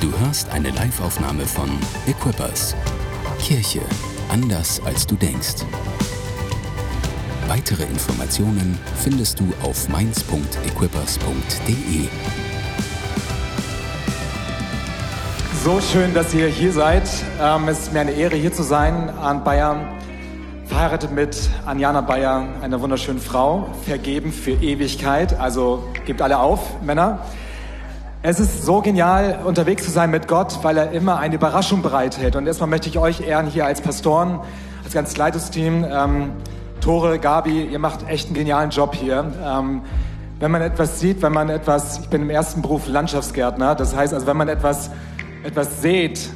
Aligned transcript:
Du 0.00 0.16
hörst 0.20 0.48
eine 0.50 0.70
Liveaufnahme 0.70 1.44
von 1.44 1.68
Equippers. 2.06 2.76
Kirche 3.40 3.80
anders 4.28 4.80
als 4.84 5.08
du 5.08 5.16
denkst. 5.16 5.64
Weitere 7.48 7.82
Informationen 7.82 8.78
findest 8.94 9.40
du 9.40 9.52
auf 9.60 9.88
mainz.equippers.de. 9.88 12.08
So 15.64 15.80
schön, 15.80 16.14
dass 16.14 16.32
ihr 16.32 16.46
hier 16.46 16.72
seid. 16.72 17.10
Ähm, 17.42 17.66
es 17.66 17.80
ist 17.80 17.92
mir 17.92 17.98
eine 18.00 18.12
Ehre, 18.12 18.36
hier 18.36 18.52
zu 18.52 18.62
sein. 18.62 19.10
Arndt 19.10 19.44
Bayer, 19.44 19.98
verheiratet 20.66 21.10
mit 21.10 21.50
Anjana 21.66 22.02
Bayer, 22.02 22.46
einer 22.62 22.80
wunderschönen 22.80 23.20
Frau, 23.20 23.66
vergeben 23.84 24.32
für 24.32 24.52
Ewigkeit. 24.52 25.34
Also 25.40 25.82
gebt 26.06 26.22
alle 26.22 26.38
auf, 26.38 26.80
Männer. 26.82 27.26
Es 28.30 28.40
ist 28.40 28.66
so 28.66 28.82
genial, 28.82 29.38
unterwegs 29.46 29.86
zu 29.86 29.90
sein 29.90 30.10
mit 30.10 30.28
Gott, 30.28 30.58
weil 30.60 30.76
er 30.76 30.92
immer 30.92 31.18
eine 31.18 31.36
Überraschung 31.36 31.80
bereithält. 31.80 32.36
Und 32.36 32.46
erstmal 32.46 32.68
möchte 32.68 32.90
ich 32.90 32.98
euch 32.98 33.22
ehren 33.22 33.46
hier 33.46 33.64
als 33.64 33.80
Pastoren, 33.80 34.40
als 34.84 34.92
ganzes 34.92 35.16
Leitungsteam. 35.16 35.86
Ähm, 35.90 36.32
Tore, 36.82 37.18
Gabi, 37.18 37.64
ihr 37.64 37.78
macht 37.78 38.06
echt 38.06 38.26
einen 38.26 38.34
genialen 38.34 38.68
Job 38.68 38.94
hier. 38.94 39.32
Ähm, 39.42 39.80
wenn 40.40 40.50
man 40.50 40.60
etwas 40.60 41.00
sieht, 41.00 41.22
wenn 41.22 41.32
man 41.32 41.48
etwas, 41.48 42.00
ich 42.00 42.10
bin 42.10 42.20
im 42.20 42.28
ersten 42.28 42.60
Beruf 42.60 42.86
Landschaftsgärtner, 42.86 43.74
das 43.74 43.96
heißt 43.96 44.12
also, 44.12 44.26
wenn 44.26 44.36
man 44.36 44.50
etwas, 44.50 44.90
etwas 45.42 45.80
sät, 45.80 46.28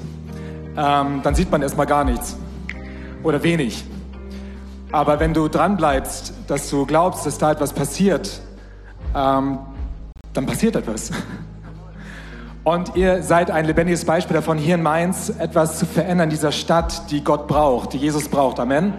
ähm, 0.79 1.21
dann 1.23 1.35
sieht 1.35 1.51
man 1.51 1.61
erstmal 1.61 1.85
gar 1.85 2.05
nichts 2.05 2.39
oder 3.23 3.43
wenig. 3.43 3.85
Aber 4.93 5.21
wenn 5.21 5.35
du 5.35 5.47
dran 5.47 5.77
bleibst, 5.77 6.33
dass 6.47 6.71
du 6.71 6.87
glaubst, 6.87 7.27
dass 7.27 7.37
da 7.37 7.53
etwas 7.53 7.75
passiert, 7.75 8.41
ähm, 9.15 9.59
dann 10.33 10.47
passiert 10.47 10.75
etwas. 10.75 11.11
Und 12.65 12.95
ihr 12.95 13.25
seid 13.25 13.51
ein 13.51 13.65
lebendiges 13.65 14.05
Beispiel 14.05 14.35
davon, 14.35 14.57
hier 14.57 14.77
in 14.77 14.83
Mainz 14.83 15.33
etwas 15.37 15.81
zu 15.81 15.87
verändern, 15.87 16.31
dieser 16.31 16.53
Stadt, 16.53 17.11
die 17.11 17.25
Gott 17.25 17.49
braucht, 17.49 17.93
die 17.93 17.99
Jesus 17.99 18.29
braucht. 18.29 18.61
Amen. 18.61 18.95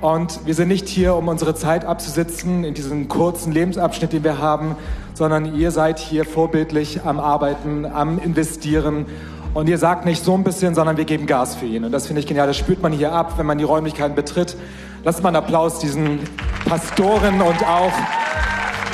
Und 0.00 0.46
wir 0.46 0.54
sind 0.54 0.68
nicht 0.68 0.86
hier, 0.86 1.16
um 1.16 1.26
unsere 1.26 1.56
Zeit 1.56 1.84
abzusitzen 1.84 2.62
in 2.62 2.74
diesem 2.74 3.08
kurzen 3.08 3.50
Lebensabschnitt, 3.52 4.12
den 4.12 4.22
wir 4.22 4.38
haben, 4.38 4.76
sondern 5.14 5.56
ihr 5.56 5.72
seid 5.72 5.98
hier 5.98 6.24
vorbildlich 6.24 7.04
am 7.04 7.18
Arbeiten, 7.18 7.84
am 7.84 8.20
Investieren. 8.20 9.06
Und 9.54 9.68
ihr 9.68 9.78
sagt 9.78 10.04
nicht 10.04 10.22
so 10.22 10.34
ein 10.34 10.44
bisschen, 10.44 10.76
sondern 10.76 10.96
wir 10.96 11.04
geben 11.04 11.26
Gas 11.26 11.56
für 11.56 11.66
ihn. 11.66 11.84
Und 11.84 11.90
das 11.90 12.06
finde 12.06 12.20
ich 12.20 12.28
genial. 12.28 12.46
Das 12.46 12.56
spürt 12.56 12.80
man 12.80 12.92
hier 12.92 13.12
ab, 13.12 13.38
wenn 13.38 13.46
man 13.46 13.58
die 13.58 13.64
Räumlichkeiten 13.64 14.14
betritt. 14.14 14.56
Lasst 15.02 15.20
mal 15.22 15.30
einen 15.30 15.36
Applaus 15.36 15.80
diesen 15.80 16.20
Pastoren 16.64 17.40
und 17.40 17.66
auch 17.66 17.92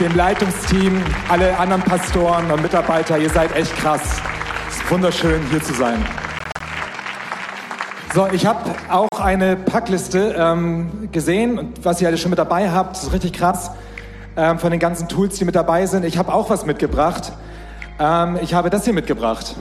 dem 0.00 0.16
Leitungsteam, 0.16 1.02
alle 1.28 1.58
anderen 1.58 1.82
Pastoren 1.82 2.50
und 2.50 2.62
Mitarbeiter. 2.62 3.18
Ihr 3.18 3.28
seid 3.28 3.54
echt 3.54 3.76
krass. 3.76 4.00
Es 4.70 4.76
ist 4.76 4.90
wunderschön, 4.90 5.42
hier 5.50 5.62
zu 5.62 5.74
sein. 5.74 6.02
So, 8.14 8.26
ich 8.32 8.46
habe 8.46 8.74
auch 8.88 9.20
eine 9.20 9.56
Packliste 9.56 10.34
ähm, 10.38 11.10
gesehen 11.12 11.58
und 11.58 11.84
was 11.84 12.00
ihr 12.00 12.08
alle 12.08 12.16
schon 12.16 12.30
mit 12.30 12.38
dabei 12.38 12.70
habt, 12.70 12.96
ist 12.96 13.12
richtig 13.12 13.34
krass. 13.34 13.72
Ähm, 14.36 14.58
von 14.58 14.70
den 14.70 14.80
ganzen 14.80 15.06
Tools, 15.06 15.36
die 15.36 15.44
mit 15.44 15.54
dabei 15.54 15.84
sind. 15.84 16.06
Ich 16.06 16.16
habe 16.16 16.32
auch 16.32 16.48
was 16.48 16.64
mitgebracht. 16.64 17.32
Ähm, 17.98 18.38
ich 18.40 18.54
habe 18.54 18.70
das 18.70 18.84
hier 18.84 18.94
mitgebracht. 18.94 19.54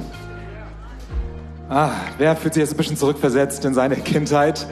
Ah, 1.69 1.89
wer 2.17 2.37
fühlt 2.37 2.53
sich 2.53 2.61
jetzt 2.61 2.73
ein 2.73 2.77
bisschen 2.77 2.97
zurückversetzt 2.97 3.65
in 3.65 3.73
seine 3.73 3.95
Kindheit? 3.97 4.67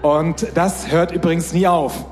Und 0.00 0.46
das 0.54 0.90
hört 0.90 1.12
übrigens 1.12 1.52
nie 1.52 1.66
auf, 1.66 2.06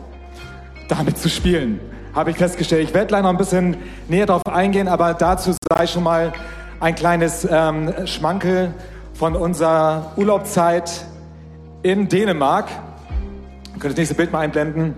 damit 0.89 1.17
zu 1.17 1.31
spielen 1.31 1.81
habe 2.15 2.31
ich 2.31 2.37
festgestellt. 2.37 2.89
Ich 2.89 2.95
werde 2.95 3.07
gleich 3.07 3.23
noch 3.23 3.31
ein 3.31 3.37
bisschen 3.37 3.77
näher 4.09 4.27
darauf 4.27 4.47
eingehen, 4.47 4.89
aber 4.89 5.15
dazu 5.15 5.55
sei 5.73 5.87
schon 5.87 6.03
mal 6.03 6.33
ein 6.81 6.95
kleines 6.95 7.47
ähm, 7.51 7.93
Schmankel 8.07 8.75
von 9.15 9.37
unserer 9.37 10.13
Urlaubszeit 10.17 11.07
in 11.83 12.09
Dänemark. 12.09 12.69
Ihr 13.75 13.81
könnt 13.81 13.93
das 13.93 13.97
nächste 13.97 14.15
Bild 14.15 14.33
mal 14.33 14.41
einblenden. 14.41 14.97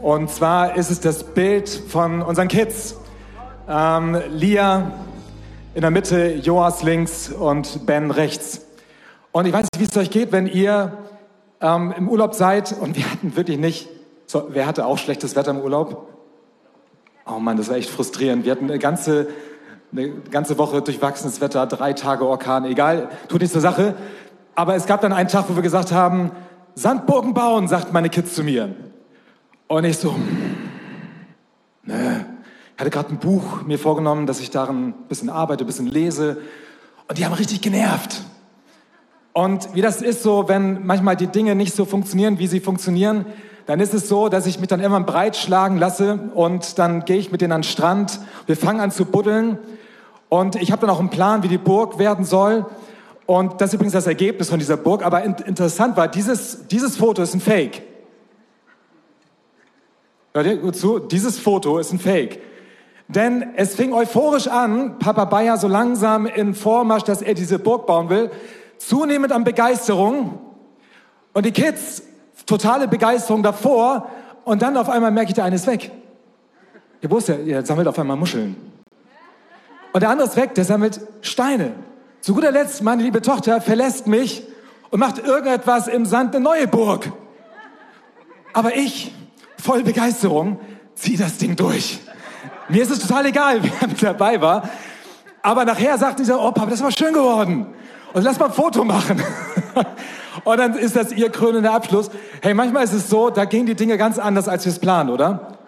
Und 0.00 0.30
zwar 0.30 0.76
ist 0.76 0.90
es 0.90 1.00
das 1.00 1.24
Bild 1.24 1.68
von 1.68 2.22
unseren 2.22 2.48
Kids. 2.48 2.96
Ähm, 3.68 4.16
Lia 4.30 4.92
in 5.74 5.82
der 5.82 5.90
Mitte, 5.90 6.34
Joas 6.34 6.82
links 6.82 7.30
und 7.30 7.84
Ben 7.84 8.10
rechts. 8.10 8.62
Und 9.32 9.46
ich 9.46 9.52
weiß 9.52 9.66
nicht, 9.72 9.80
wie 9.80 9.84
es 9.84 9.96
euch 9.96 10.10
geht, 10.10 10.32
wenn 10.32 10.46
ihr 10.46 10.96
ähm, 11.60 11.92
im 11.96 12.08
Urlaub 12.08 12.34
seid 12.34 12.74
und 12.80 12.96
wir 12.96 13.10
hatten 13.10 13.36
wirklich 13.36 13.58
nicht, 13.58 13.88
so, 14.26 14.48
wer 14.50 14.66
hatte 14.66 14.86
auch 14.86 14.98
schlechtes 14.98 15.36
Wetter 15.36 15.50
im 15.50 15.60
Urlaub? 15.60 16.17
Oh 17.30 17.38
Mann, 17.38 17.56
das 17.56 17.68
war 17.68 17.76
echt 17.76 17.90
frustrierend. 17.90 18.44
Wir 18.44 18.52
hatten 18.52 18.64
eine 18.64 18.78
ganze, 18.78 19.28
eine 19.92 20.10
ganze 20.30 20.56
Woche 20.56 20.80
durchwachsenes 20.80 21.40
Wetter, 21.40 21.66
drei 21.66 21.92
Tage 21.92 22.26
Orkan, 22.26 22.64
egal, 22.64 23.10
tut 23.28 23.40
nichts 23.40 23.52
zur 23.52 23.60
Sache. 23.60 23.94
Aber 24.54 24.74
es 24.74 24.86
gab 24.86 25.02
dann 25.02 25.12
einen 25.12 25.28
Tag, 25.28 25.44
wo 25.48 25.54
wir 25.54 25.62
gesagt 25.62 25.92
haben, 25.92 26.30
Sandburgen 26.74 27.34
bauen, 27.34 27.68
sagt 27.68 27.92
meine 27.92 28.08
Kids 28.08 28.34
zu 28.34 28.42
mir. 28.42 28.74
Und 29.66 29.84
ich 29.84 29.98
so, 29.98 30.14
ne. 31.84 32.26
Ich 32.74 32.80
hatte 32.80 32.90
gerade 32.90 33.08
ein 33.12 33.18
Buch 33.18 33.62
mir 33.62 33.78
vorgenommen, 33.78 34.26
dass 34.26 34.38
ich 34.38 34.50
darin 34.50 34.90
ein 34.90 34.94
bisschen 35.08 35.30
arbeite, 35.30 35.64
ein 35.64 35.66
bisschen 35.66 35.88
lese. 35.88 36.38
Und 37.08 37.18
die 37.18 37.24
haben 37.26 37.32
richtig 37.32 37.60
genervt. 37.60 38.22
Und 39.32 39.74
wie 39.74 39.80
das 39.80 40.00
ist 40.00 40.22
so, 40.22 40.48
wenn 40.48 40.86
manchmal 40.86 41.16
die 41.16 41.26
Dinge 41.26 41.56
nicht 41.56 41.74
so 41.74 41.84
funktionieren, 41.84 42.38
wie 42.38 42.46
sie 42.46 42.60
funktionieren, 42.60 43.26
dann 43.68 43.80
ist 43.80 43.92
es 43.92 44.08
so, 44.08 44.30
dass 44.30 44.46
ich 44.46 44.58
mich 44.58 44.68
dann 44.68 44.80
immer 44.80 44.98
breitschlagen 45.00 45.76
lasse 45.76 46.30
und 46.34 46.78
dann 46.78 47.04
gehe 47.04 47.18
ich 47.18 47.30
mit 47.30 47.42
denen 47.42 47.52
an 47.52 47.60
den 47.60 47.68
Strand. 47.68 48.18
Wir 48.46 48.56
fangen 48.56 48.80
an 48.80 48.90
zu 48.90 49.04
buddeln 49.04 49.58
und 50.30 50.56
ich 50.56 50.72
habe 50.72 50.80
dann 50.80 50.88
auch 50.88 51.00
einen 51.00 51.10
Plan, 51.10 51.42
wie 51.42 51.48
die 51.48 51.58
Burg 51.58 51.98
werden 51.98 52.24
soll. 52.24 52.64
Und 53.26 53.60
das 53.60 53.68
ist 53.68 53.74
übrigens 53.74 53.92
das 53.92 54.06
Ergebnis 54.06 54.48
von 54.48 54.58
dieser 54.58 54.78
Burg. 54.78 55.04
Aber 55.04 55.22
in, 55.22 55.34
interessant 55.44 55.98
war, 55.98 56.08
dieses, 56.08 56.66
dieses 56.68 56.96
Foto 56.96 57.20
ist 57.20 57.34
ein 57.34 57.42
Fake. 57.42 57.82
Hört 60.32 60.46
ihr 60.46 60.56
gut 60.56 60.76
zu? 60.76 60.98
Dieses 60.98 61.38
Foto 61.38 61.76
ist 61.76 61.92
ein 61.92 61.98
Fake. 61.98 62.40
Denn 63.06 63.50
es 63.54 63.74
fing 63.74 63.92
euphorisch 63.92 64.48
an, 64.48 64.98
Papa 64.98 65.26
Bayer 65.26 65.58
so 65.58 65.68
langsam 65.68 66.24
in 66.24 66.54
Vormarsch, 66.54 67.04
dass 67.04 67.20
er 67.20 67.34
diese 67.34 67.58
Burg 67.58 67.86
bauen 67.86 68.08
will, 68.08 68.30
zunehmend 68.78 69.30
an 69.30 69.44
Begeisterung. 69.44 70.38
Und 71.34 71.44
die 71.44 71.52
Kids 71.52 72.02
totale 72.48 72.88
Begeisterung 72.88 73.42
davor 73.42 74.08
und 74.44 74.62
dann 74.62 74.76
auf 74.76 74.88
einmal 74.88 75.10
merke 75.10 75.30
ich, 75.30 75.34
der 75.34 75.44
eine 75.44 75.56
ist 75.56 75.66
weg. 75.66 75.92
Ihr 77.00 77.10
wusstet, 77.10 77.46
ihr 77.46 77.64
sammelt 77.64 77.86
auf 77.86 77.98
einmal 77.98 78.16
Muscheln. 78.16 78.56
Und 79.92 80.00
der 80.00 80.10
andere 80.10 80.26
ist 80.26 80.36
weg, 80.36 80.54
der 80.54 80.64
sammelt 80.64 81.00
Steine. 81.20 81.72
Zu 82.20 82.34
guter 82.34 82.50
Letzt, 82.50 82.82
meine 82.82 83.02
liebe 83.02 83.22
Tochter 83.22 83.60
verlässt 83.60 84.06
mich 84.06 84.42
und 84.90 84.98
macht 84.98 85.18
irgendetwas 85.18 85.86
im 85.88 86.06
Sand 86.06 86.34
eine 86.34 86.42
neue 86.42 86.66
Burg. 86.66 87.12
Aber 88.54 88.74
ich, 88.74 89.14
voll 89.58 89.84
Begeisterung, 89.84 90.58
ziehe 90.94 91.18
das 91.18 91.36
Ding 91.36 91.54
durch. 91.54 92.00
Mir 92.68 92.82
ist 92.82 92.90
es 92.90 93.00
total 93.00 93.26
egal, 93.26 93.60
wer 93.80 93.88
mit 93.88 94.02
dabei 94.02 94.40
war. 94.40 94.68
Aber 95.42 95.64
nachher 95.64 95.98
sagt 95.98 96.18
dieser, 96.18 96.38
Papa, 96.38 96.66
das 96.66 96.82
war 96.82 96.90
schön 96.90 97.12
geworden. 97.12 97.66
Und 98.14 98.22
lass 98.22 98.38
mal 98.38 98.46
ein 98.46 98.52
Foto 98.52 98.84
machen. 98.84 99.22
Und 100.44 100.58
dann 100.58 100.74
ist 100.74 100.96
das 100.96 101.12
ihr 101.12 101.30
krönender 101.30 101.72
Abschluss. 101.72 102.10
Hey, 102.42 102.54
manchmal 102.54 102.84
ist 102.84 102.92
es 102.92 103.08
so, 103.08 103.30
da 103.30 103.44
gehen 103.44 103.66
die 103.66 103.74
Dinge 103.74 103.98
ganz 103.98 104.18
anders, 104.18 104.48
als 104.48 104.64
wir 104.64 104.72
es 104.72 104.78
planen, 104.78 105.10
oder? 105.10 105.58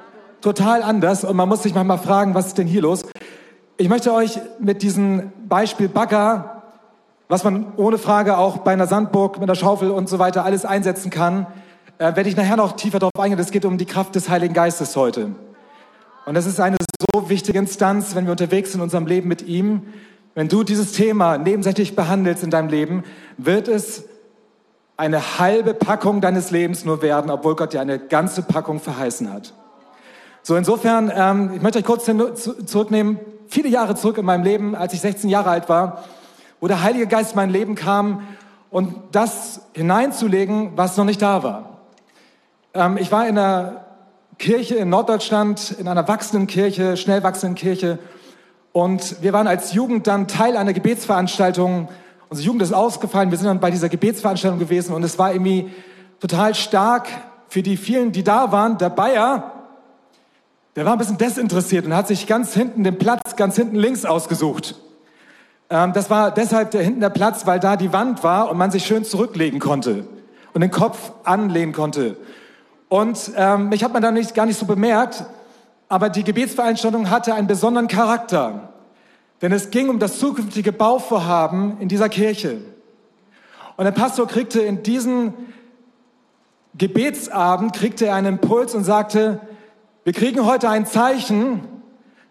Total 0.41 0.83
anders. 0.83 1.25
Und 1.25 1.37
man 1.37 1.49
muss 1.49 1.63
sich 1.63 1.75
manchmal 1.75 1.99
fragen, 1.99 2.35
was 2.35 2.49
ist 2.49 2.59
denn 2.59 2.67
hier 2.67 2.83
los? 2.83 3.05
Ich 3.77 3.89
möchte 3.89 4.13
euch 4.13 4.39
mit 4.59 4.83
diesem 4.83 5.33
Beispiel 5.49 5.89
Bagger, 5.89 6.63
was 7.29 7.45
man 7.45 7.73
ohne 7.77 7.99
Frage 7.99 8.39
auch 8.39 8.59
bei 8.59 8.73
einer 8.73 8.87
Sandburg 8.87 9.39
mit 9.41 9.49
einer 9.49 9.57
Schaufel 9.57 9.91
und 9.91 10.09
so 10.09 10.19
weiter 10.19 10.45
alles 10.45 10.65
einsetzen 10.65 11.11
kann, 11.11 11.47
äh, 11.99 12.17
werde 12.17 12.29
ich 12.29 12.37
nachher 12.37 12.57
noch 12.57 12.73
tiefer 12.73 12.99
darauf 12.99 13.19
eingehen. 13.19 13.39
Es 13.39 13.51
geht 13.51 13.65
um 13.65 13.79
die 13.79 13.87
Kraft 13.87 14.15
des 14.15 14.29
Heiligen 14.29 14.55
Geistes 14.55 14.97
heute. 14.97 15.31
Und 16.27 16.35
das 16.35 16.47
ist 16.47 16.61
eine 16.61 16.77
so 17.13 17.29
wichtige 17.29 17.59
Instanz, 17.59 18.15
wenn 18.15 18.25
wir 18.25 18.33
unterwegs 18.33 18.73
sind 18.73 18.81
in 18.81 18.85
unserem 18.85 19.07
Leben 19.07 19.29
mit 19.29 19.43
ihm. 19.43 19.83
Wenn 20.35 20.49
du 20.49 20.63
dieses 20.63 20.93
Thema 20.93 21.39
nebensächlich 21.39 21.97
behandelst 21.97 22.45
in 22.45 22.51
deinem 22.51 22.69
Leben, 22.69 23.05
wird 23.45 23.69
es 23.69 24.05
eine 24.97 25.39
halbe 25.39 25.73
Packung 25.73 26.21
deines 26.21 26.51
Lebens 26.51 26.85
nur 26.85 27.01
werden, 27.01 27.31
obwohl 27.31 27.57
Gott 27.57 27.73
dir 27.73 27.81
eine 27.81 27.99
ganze 27.99 28.43
Packung 28.43 28.81
verheißen 28.81 29.33
hat. 29.33 29.55
So, 30.43 30.57
insofern, 30.57 31.11
ähm, 31.15 31.53
ich 31.55 31.63
möchte 31.63 31.79
euch 31.79 31.85
kurz 31.85 32.05
zurücknehmen, 32.05 33.19
viele 33.49 33.69
Jahre 33.69 33.95
zurück 33.95 34.19
in 34.19 34.25
meinem 34.25 34.45
Leben, 34.45 34.75
als 34.75 34.93
ich 34.93 35.01
16 35.01 35.31
Jahre 35.31 35.51
alt 35.51 35.69
war, 35.69 36.05
wo 36.61 36.69
der 36.69 36.83
Heilige 36.83 37.07
Geist 37.07 37.33
in 37.33 37.37
mein 37.37 37.51
Leben 37.51 37.75
kam 37.75 38.27
und 38.71 38.95
das 39.13 39.63
hineinzulegen, 39.73 40.73
was 40.77 40.97
noch 40.97 41.05
nicht 41.05 41.23
da 41.23 41.43
war. 41.43 41.79
Ähm, 42.75 42.99
ich 42.99 43.11
war 43.11 43.27
in 43.27 43.39
einer 43.39 43.85
Kirche 44.39 44.77
in 44.77 44.89
Norddeutschland, 44.89 45.77
in 45.79 45.89
einer 45.89 46.09
wachsenden 46.09 46.47
Kirche, 46.47 46.97
schnell 46.97 47.23
wachsenden 47.23 47.55
Kirche 47.55 47.99
und 48.73 49.23
wir 49.23 49.33
waren 49.33 49.47
als 49.47 49.73
Jugend 49.73 50.07
dann 50.07 50.29
Teil 50.29 50.57
einer 50.57 50.73
Gebetsveranstaltung 50.73 51.89
Unsere 52.31 52.47
Jugend 52.47 52.63
ist 52.63 52.73
ausgefallen. 52.73 53.33
Wir 53.33 53.39
sind 53.39 53.49
dann 53.49 53.59
bei 53.59 53.73
dieser 53.73 53.89
Gebetsveranstaltung 53.89 54.61
gewesen 54.61 54.95
und 54.95 55.03
es 55.03 55.19
war 55.19 55.33
irgendwie 55.33 55.69
total 56.21 56.55
stark 56.55 57.09
für 57.49 57.61
die 57.61 57.77
vielen, 57.77 58.13
die 58.13 58.23
da 58.23 58.53
waren. 58.53 58.79
Der 58.79 58.89
Bayer, 58.89 59.53
der 60.77 60.85
war 60.85 60.93
ein 60.93 60.99
bisschen 60.99 61.19
desinteressiert 61.19 61.87
und 61.87 61.95
hat 61.95 62.07
sich 62.07 62.29
ganz 62.29 62.55
hinten 62.55 62.85
den 62.85 62.99
Platz, 62.99 63.35
ganz 63.35 63.57
hinten 63.57 63.75
links 63.75 64.05
ausgesucht. 64.05 64.77
Ähm, 65.71 65.93
das 65.93 66.09
war 66.09 66.31
deshalb 66.31 66.71
da 66.71 66.79
hinten 66.79 67.01
der 67.01 67.11
Platz, 67.11 67.47
weil 67.47 67.59
da 67.59 67.75
die 67.75 67.93
Wand 67.93 68.23
war 68.23 68.49
und 68.49 68.57
man 68.57 68.71
sich 68.71 68.87
schön 68.87 69.05
zurücklegen 69.05 69.59
konnte 69.59 70.07
und 70.53 70.61
den 70.61 70.71
Kopf 70.71 71.11
anlehnen 71.25 71.73
konnte. 71.73 72.17
Und 72.89 73.33
ähm, 73.35 73.71
mich 73.71 73.83
hat 73.83 73.93
man 73.93 74.03
da 74.03 74.13
nicht, 74.13 74.37
gar 74.37 74.47
nicht 74.47 74.59
so 74.59 74.67
bemerkt, 74.67 75.25
aber 75.89 76.09
die 76.09 76.23
Gebetsveranstaltung 76.23 77.11
hatte 77.11 77.35
einen 77.35 77.49
besonderen 77.49 77.89
Charakter. 77.89 78.69
Denn 79.43 79.53
es 79.53 79.71
ging 79.71 79.89
um 79.89 79.99
das 79.99 80.19
zukünftige 80.19 80.73
Bauvorhaben 80.73 81.79
in 81.81 81.89
dieser 81.89 82.09
Kirche. 82.09 82.61
Und 83.77 83.85
der 83.85 83.93
Pastor 83.93 84.27
kriegte 84.27 84.61
in 84.61 84.83
diesen 84.83 85.33
Gebetsabend, 86.77 87.73
kriegte 87.73 88.07
er 88.07 88.15
einen 88.15 88.35
Impuls 88.39 88.75
und 88.75 88.85
sagte, 88.85 89.41
wir 90.05 90.13
kriegen 90.13 90.45
heute 90.45 90.69
ein 90.69 90.87
Zeichen, 90.87 91.61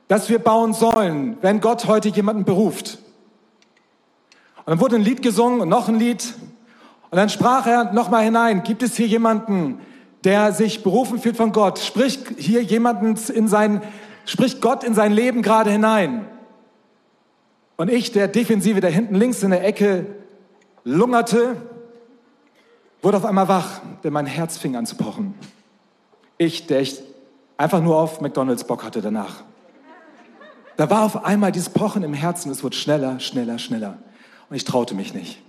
dass 0.07 0.29
wir 0.29 0.39
bauen 0.39 0.73
sollen, 0.73 1.37
wenn 1.41 1.61
Gott 1.61 1.87
heute 1.87 2.09
jemanden 2.09 2.45
beruft. 2.45 2.99
Und 4.57 4.67
dann 4.67 4.79
wurde 4.79 4.95
ein 4.95 5.03
Lied 5.03 5.21
gesungen 5.21 5.61
und 5.61 5.69
noch 5.69 5.87
ein 5.87 5.99
Lied. 5.99 6.35
Und 7.09 7.17
dann 7.17 7.29
sprach 7.29 7.65
er 7.65 7.91
nochmal 7.93 8.23
hinein, 8.23 8.63
gibt 8.63 8.83
es 8.83 8.95
hier 8.95 9.07
jemanden, 9.07 9.79
der 10.23 10.51
sich 10.51 10.83
berufen 10.83 11.19
fühlt 11.19 11.37
von 11.37 11.51
Gott? 11.51 11.79
Spricht 11.79 12.27
hier 12.37 12.61
jemanden 12.61 13.17
in 13.31 13.47
sein, 13.47 13.81
spricht 14.25 14.61
Gott 14.61 14.83
in 14.83 14.93
sein 14.93 15.11
Leben 15.11 15.41
gerade 15.41 15.71
hinein? 15.71 16.27
Und 17.79 17.89
ich, 17.89 18.11
der 18.11 18.27
Defensive, 18.27 18.81
der 18.81 18.89
hinten 18.89 19.15
links 19.15 19.41
in 19.41 19.51
der 19.51 19.63
Ecke 19.63 20.05
lungerte, 20.83 21.55
wurde 23.01 23.15
auf 23.15 23.23
einmal 23.23 23.47
wach, 23.47 23.79
denn 24.03 24.11
mein 24.11 24.25
Herz 24.25 24.57
fing 24.57 24.75
an 24.75 24.85
zu 24.85 24.97
pochen. 24.97 25.33
Ich, 26.37 26.67
der 26.67 26.81
ich 26.81 27.01
einfach 27.55 27.81
nur 27.81 27.95
auf 27.95 28.19
McDonalds 28.19 28.65
Bock 28.65 28.83
hatte 28.83 29.01
danach. 29.01 29.45
Da 30.75 30.89
war 30.89 31.05
auf 31.05 31.23
einmal 31.23 31.53
dieses 31.53 31.69
Pochen 31.69 32.03
im 32.03 32.13
Herzen, 32.13 32.51
es 32.51 32.65
wurde 32.65 32.75
schneller, 32.75 33.21
schneller, 33.21 33.57
schneller. 33.57 33.97
Und 34.49 34.57
ich 34.57 34.65
traute 34.65 34.93
mich 34.93 35.13
nicht. 35.13 35.41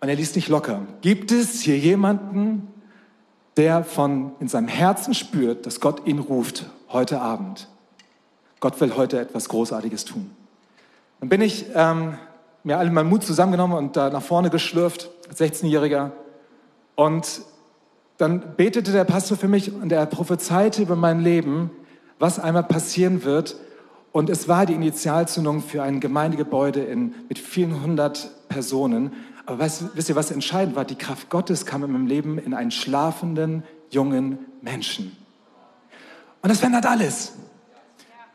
Und 0.00 0.08
er 0.08 0.14
ließ 0.14 0.36
nicht 0.36 0.46
locker. 0.46 0.82
Gibt 1.00 1.32
es 1.32 1.60
hier 1.60 1.76
jemanden, 1.76 2.68
der 3.56 3.82
von 3.82 4.30
in 4.38 4.46
seinem 4.46 4.68
Herzen 4.68 5.12
spürt, 5.12 5.66
dass 5.66 5.80
Gott 5.80 6.06
ihn 6.06 6.20
ruft 6.20 6.66
heute 6.88 7.20
Abend? 7.20 7.66
Gott 8.60 8.80
will 8.80 8.94
heute 8.94 9.18
etwas 9.18 9.48
Großartiges 9.48 10.04
tun. 10.04 10.30
Dann 11.20 11.28
bin 11.28 11.40
ich 11.40 11.66
ähm, 11.74 12.18
mir 12.64 12.78
alle 12.78 12.90
meinen 12.90 13.08
Mut 13.08 13.22
zusammengenommen 13.22 13.76
und 13.76 13.96
da 13.96 14.10
nach 14.10 14.22
vorne 14.22 14.50
geschlürft, 14.50 15.10
als 15.28 15.40
16-Jähriger. 15.40 16.10
Und 16.94 17.42
dann 18.18 18.56
betete 18.56 18.92
der 18.92 19.04
Pastor 19.04 19.36
für 19.36 19.48
mich 19.48 19.72
und 19.72 19.92
er 19.92 20.06
prophezeite 20.06 20.82
über 20.82 20.96
mein 20.96 21.20
Leben, 21.20 21.70
was 22.18 22.38
einmal 22.38 22.64
passieren 22.64 23.24
wird. 23.24 23.56
Und 24.12 24.30
es 24.30 24.48
war 24.48 24.64
die 24.64 24.72
Initialzündung 24.72 25.62
für 25.62 25.82
ein 25.82 26.00
Gemeindegebäude 26.00 26.80
in, 26.80 27.14
mit 27.28 27.38
vielen 27.38 27.82
hundert 27.82 28.30
Personen. 28.48 29.12
Aber 29.44 29.58
weißt, 29.58 29.94
wisst 29.94 30.08
ihr, 30.08 30.16
was 30.16 30.30
entscheidend 30.30 30.74
war? 30.74 30.84
Die 30.84 30.96
Kraft 30.96 31.28
Gottes 31.28 31.66
kam 31.66 31.84
in 31.84 31.92
meinem 31.92 32.06
Leben 32.06 32.38
in 32.38 32.54
einen 32.54 32.70
schlafenden, 32.70 33.62
jungen 33.90 34.38
Menschen. 34.62 35.16
Und 36.42 36.48
das 36.48 36.58
verändert 36.58 36.86
alles. 36.86 37.34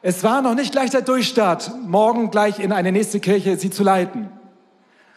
Es 0.04 0.24
war 0.24 0.42
noch 0.42 0.56
nicht 0.56 0.72
gleich 0.72 0.90
der 0.90 1.04
Durchstart, 1.04 1.72
morgen 1.86 2.32
gleich 2.32 2.60
in 2.60 2.72
eine 2.72 2.92
nächste 2.92 3.20
Kirche 3.20 3.56
sie 3.58 3.70
zu 3.70 3.84
leiten. 3.84 4.32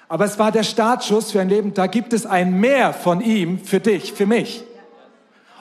Aber 0.09 0.27
es 0.27 0.39
war 0.39 0.53
der 0.53 0.63
Startschuss 0.63 1.33
für 1.33 1.41
ein 1.41 1.49
Leben. 1.49 1.73
Da 1.73 1.87
gibt 1.87 2.13
es 2.13 2.27
ein 2.27 2.61
Mehr 2.61 2.93
von 2.93 3.23
ihm 3.23 3.59
für 3.59 3.81
dich, 3.81 4.13
für 4.13 4.27
mich. 4.27 4.63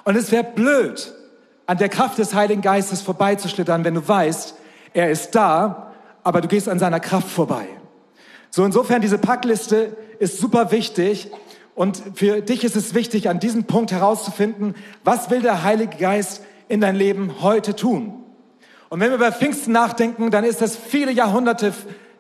Und 0.04 0.18
es 0.18 0.34
wäre 0.34 0.44
blöd, 0.44 1.14
an 1.66 1.78
der 1.78 1.88
Kraft 1.88 2.18
des 2.18 2.34
Heiligen 2.34 2.62
Geistes 2.62 3.02
vorbeizuschlittern, 3.02 3.86
wenn 3.86 3.94
du 3.94 4.06
weißt, 4.06 4.56
er 4.94 5.10
ist 5.10 5.32
da, 5.32 5.94
aber 6.22 6.42
du 6.42 6.50
gehst 6.50 6.68
an 6.68 6.78
seiner 6.78 7.00
Kraft 7.00 7.30
vorbei. 7.30 7.66
So 8.50 8.66
insofern, 8.66 9.02
diese 9.02 9.18
Packliste 9.18 9.96
ist 10.20 10.38
super 10.38 10.72
wichtig. 10.72 11.32
Und 11.76 12.04
für 12.16 12.42
dich 12.42 12.66
ist 12.66 12.76
es 12.76 12.94
wichtig, 12.94 13.30
an 13.30 13.40
diesem 13.40 13.64
Punkt 13.64 13.94
herauszufinden, 13.94 14.76
was 15.06 15.30
will 15.30 15.42
der 15.42 15.64
Heilige 15.64 15.96
Geist 15.96 16.44
in 16.68 16.82
dein 16.82 16.98
Leben 16.98 17.42
heute 17.42 17.74
tun? 17.74 18.23
Und 18.94 19.00
wenn 19.00 19.10
wir 19.10 19.16
über 19.16 19.32
Pfingsten 19.32 19.72
nachdenken, 19.72 20.30
dann 20.30 20.44
ist 20.44 20.62
das 20.62 20.76
viele 20.76 21.12
Jahrhunderte, 21.12 21.74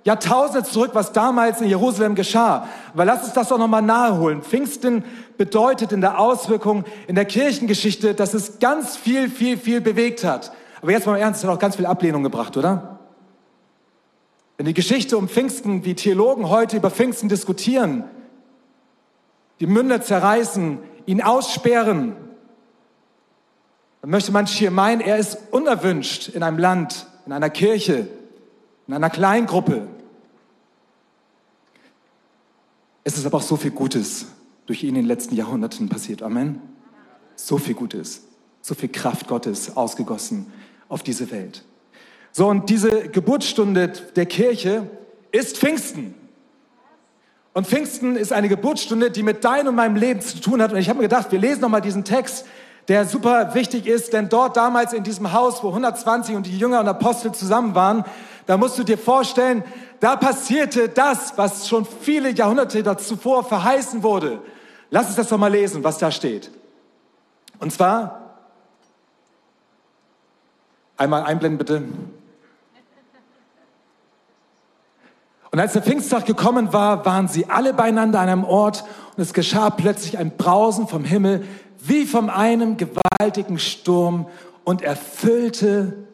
Jahrtausende 0.05 0.67
zurück, 0.67 0.89
was 0.93 1.11
damals 1.11 1.61
in 1.61 1.67
Jerusalem 1.67 2.15
geschah. 2.15 2.67
Aber 2.95 3.05
lass 3.05 3.23
uns 3.25 3.33
das 3.33 3.49
doch 3.49 3.59
nochmal 3.59 3.83
naheholen. 3.83 4.41
Pfingsten 4.41 5.03
bedeutet 5.37 5.91
in 5.91 6.01
der 6.01 6.17
Auswirkung, 6.17 6.83
in 7.05 7.13
der 7.13 7.25
Kirchengeschichte, 7.25 8.15
dass 8.15 8.33
es 8.33 8.57
ganz 8.57 8.97
viel, 8.97 9.29
viel, 9.29 9.59
viel 9.59 9.81
bewegt 9.81 10.23
hat. 10.23 10.51
Aber 10.81 10.91
jetzt 10.91 11.05
mal 11.05 11.15
im 11.15 11.21
Ernst, 11.21 11.43
es 11.43 11.47
hat 11.47 11.55
auch 11.55 11.59
ganz 11.59 11.75
viel 11.75 11.85
Ablehnung 11.85 12.23
gebracht, 12.23 12.57
oder? 12.57 12.97
Wenn 14.57 14.65
die 14.65 14.73
Geschichte 14.73 15.15
um 15.15 15.29
Pfingsten, 15.29 15.85
wie 15.85 15.93
Theologen 15.93 16.49
heute 16.49 16.77
über 16.77 16.89
Pfingsten 16.89 17.29
diskutieren, 17.29 18.05
die 19.59 19.67
Münder 19.67 20.01
zerreißen, 20.01 20.79
ihn 21.05 21.21
aussperren, 21.21 22.15
dann 24.03 24.09
möchte 24.09 24.33
man 24.33 24.45
hier 24.47 24.69
meinen, 24.69 24.99
er 24.99 25.17
ist 25.17 25.37
unerwünscht 25.51 26.27
in 26.27 26.43
einem 26.43 26.57
Land, 26.57 27.07
in 27.25 27.31
einer 27.31 27.49
Kirche, 27.49 28.09
in 28.85 28.93
einer 28.93 29.09
Kleingruppe. 29.09 29.87
Es 33.05 33.17
ist 33.17 33.25
aber 33.25 33.37
auch 33.37 33.43
so 33.43 33.55
viel 33.55 33.71
Gutes 33.71 34.25
durch 34.65 34.83
ihn 34.83 34.89
in 34.89 34.95
den 34.95 35.05
letzten 35.05 35.37
Jahrhunderten 35.37 35.87
passiert. 35.87 36.21
Amen. 36.21 36.61
So 37.37 37.57
viel 37.57 37.75
Gutes, 37.75 38.23
so 38.61 38.75
viel 38.75 38.89
Kraft 38.89 39.29
Gottes 39.29 39.77
ausgegossen 39.77 40.51
auf 40.89 41.01
diese 41.01 41.31
Welt. 41.31 41.63
So, 42.33 42.49
und 42.49 42.69
diese 42.69 43.07
Geburtsstunde 43.07 43.87
der 44.17 44.25
Kirche 44.25 44.85
ist 45.31 45.57
Pfingsten. 45.57 46.13
Und 47.53 47.67
Pfingsten 47.67 48.17
ist 48.17 48.33
eine 48.33 48.49
Geburtsstunde, 48.49 49.11
die 49.11 49.23
mit 49.23 49.45
deinem 49.45 49.69
und 49.69 49.75
meinem 49.75 49.95
Leben 49.95 50.19
zu 50.19 50.41
tun 50.41 50.61
hat. 50.61 50.73
Und 50.73 50.79
ich 50.79 50.89
habe 50.89 50.97
mir 50.97 51.03
gedacht, 51.03 51.31
wir 51.31 51.39
lesen 51.39 51.61
nochmal 51.61 51.79
diesen 51.79 52.03
Text 52.03 52.45
der 52.87 53.05
super 53.05 53.53
wichtig 53.53 53.87
ist, 53.87 54.13
denn 54.13 54.29
dort 54.29 54.57
damals 54.57 54.93
in 54.93 55.03
diesem 55.03 55.31
Haus, 55.31 55.63
wo 55.63 55.69
120 55.69 56.35
und 56.35 56.45
die 56.45 56.57
Jünger 56.57 56.79
und 56.81 56.87
Apostel 56.87 57.31
zusammen 57.31 57.75
waren, 57.75 58.03
da 58.45 58.57
musst 58.57 58.77
du 58.77 58.83
dir 58.83 58.97
vorstellen, 58.97 59.63
da 59.99 60.17
passierte 60.17 60.89
das, 60.89 61.37
was 61.37 61.69
schon 61.69 61.85
viele 61.85 62.29
Jahrhunderte 62.31 62.97
zuvor 62.97 63.45
verheißen 63.45 64.03
wurde. 64.03 64.41
Lass 64.89 65.07
uns 65.07 65.15
das 65.15 65.29
doch 65.29 65.37
mal 65.37 65.51
lesen, 65.51 65.83
was 65.83 65.97
da 65.97 66.11
steht. 66.11 66.51
Und 67.59 67.71
zwar, 67.71 68.35
einmal 70.97 71.23
einblenden 71.23 71.57
bitte. 71.57 71.83
Und 75.51 75.59
als 75.59 75.73
der 75.73 75.83
Pfingsttag 75.83 76.25
gekommen 76.25 76.73
war, 76.73 77.05
waren 77.05 77.27
sie 77.27 77.49
alle 77.49 77.73
beieinander 77.73 78.19
an 78.19 78.27
einem 78.27 78.43
Ort 78.43 78.83
und 79.15 79.21
es 79.21 79.33
geschah 79.33 79.69
plötzlich 79.69 80.17
ein 80.17 80.35
Brausen 80.35 80.87
vom 80.87 81.05
Himmel, 81.05 81.45
wie 81.85 82.05
von 82.05 82.29
einem 82.29 82.77
gewaltigen 82.77 83.59
Sturm 83.59 84.27
und 84.63 84.81
erfüllte 84.81 86.07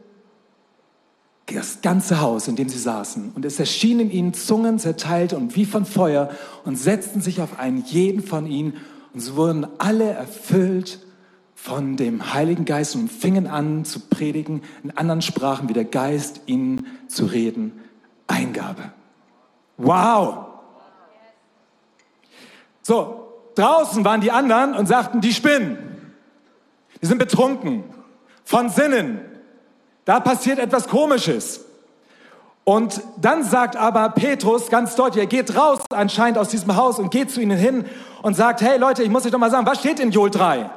das 1.46 1.82
ganze 1.82 2.22
Haus, 2.22 2.48
in 2.48 2.56
dem 2.56 2.70
sie 2.70 2.78
saßen. 2.78 3.32
Und 3.36 3.46
es 3.46 3.60
erschienen 3.60 4.12
ihnen 4.12 4.34
Zungen 4.34 4.80
zerteilt 4.80 5.34
und 5.34 5.56
wie 5.56 5.66
von 5.66 5.86
Feuer 5.86 6.30
und 6.64 6.76
setzten 6.76 7.22
sich 7.22 7.42
auf 7.42 7.60
einen 7.60 7.84
jeden 7.86 8.22
von 8.24 8.46
ihnen 8.48 8.78
und 9.14 9.20
sie 9.20 9.36
wurden 9.36 9.68
alle 9.80 10.12
erfüllt 10.12 11.00
von 11.56 11.98
dem 11.98 12.34
Heiligen 12.34 12.66
Geist 12.66 12.96
und 12.96 13.12
fingen 13.12 13.48
an 13.48 13.84
zu 13.84 14.00
predigen 14.00 14.62
in 14.84 14.92
anderen 14.92 15.22
Sprachen, 15.22 15.68
wie 15.70 15.74
der 15.74 15.86
Geist 15.86 16.42
ihnen 16.46 16.88
zu 17.08 17.26
reden 17.26 17.74
eingabe. 18.28 18.94
Wow! 19.78 20.46
So, 22.82 23.29
Draußen 23.60 24.06
waren 24.06 24.22
die 24.22 24.32
anderen 24.32 24.74
und 24.74 24.88
sagten, 24.88 25.20
die 25.20 25.34
spinnen. 25.34 25.78
Die 27.02 27.06
sind 27.06 27.18
betrunken, 27.18 27.84
von 28.44 28.70
Sinnen. 28.70 29.20
Da 30.06 30.20
passiert 30.20 30.60
etwas 30.60 30.88
Komisches. 30.88 31.66
Und 32.64 33.02
dann 33.18 33.44
sagt 33.44 33.76
aber 33.76 34.10
Petrus 34.10 34.70
ganz 34.70 34.96
deutlich, 34.96 35.24
er 35.24 35.28
geht 35.28 35.56
raus 35.58 35.80
anscheinend 35.90 36.38
aus 36.38 36.50
diesem 36.50 36.76
Haus 36.76 37.00
und 37.00 37.10
geht 37.10 37.32
zu 37.32 37.42
ihnen 37.42 37.58
hin 37.58 37.86
und 38.22 38.36
sagt, 38.36 38.62
hey 38.62 38.78
Leute, 38.78 39.04
ich 39.04 39.10
muss 39.10 39.26
euch 39.26 39.32
doch 39.32 39.40
mal 39.40 39.52
sagen, 39.52 39.66
was 39.66 39.80
steht 39.80 40.00
in 40.00 40.12
Joel 40.12 40.30
3? 40.30 40.70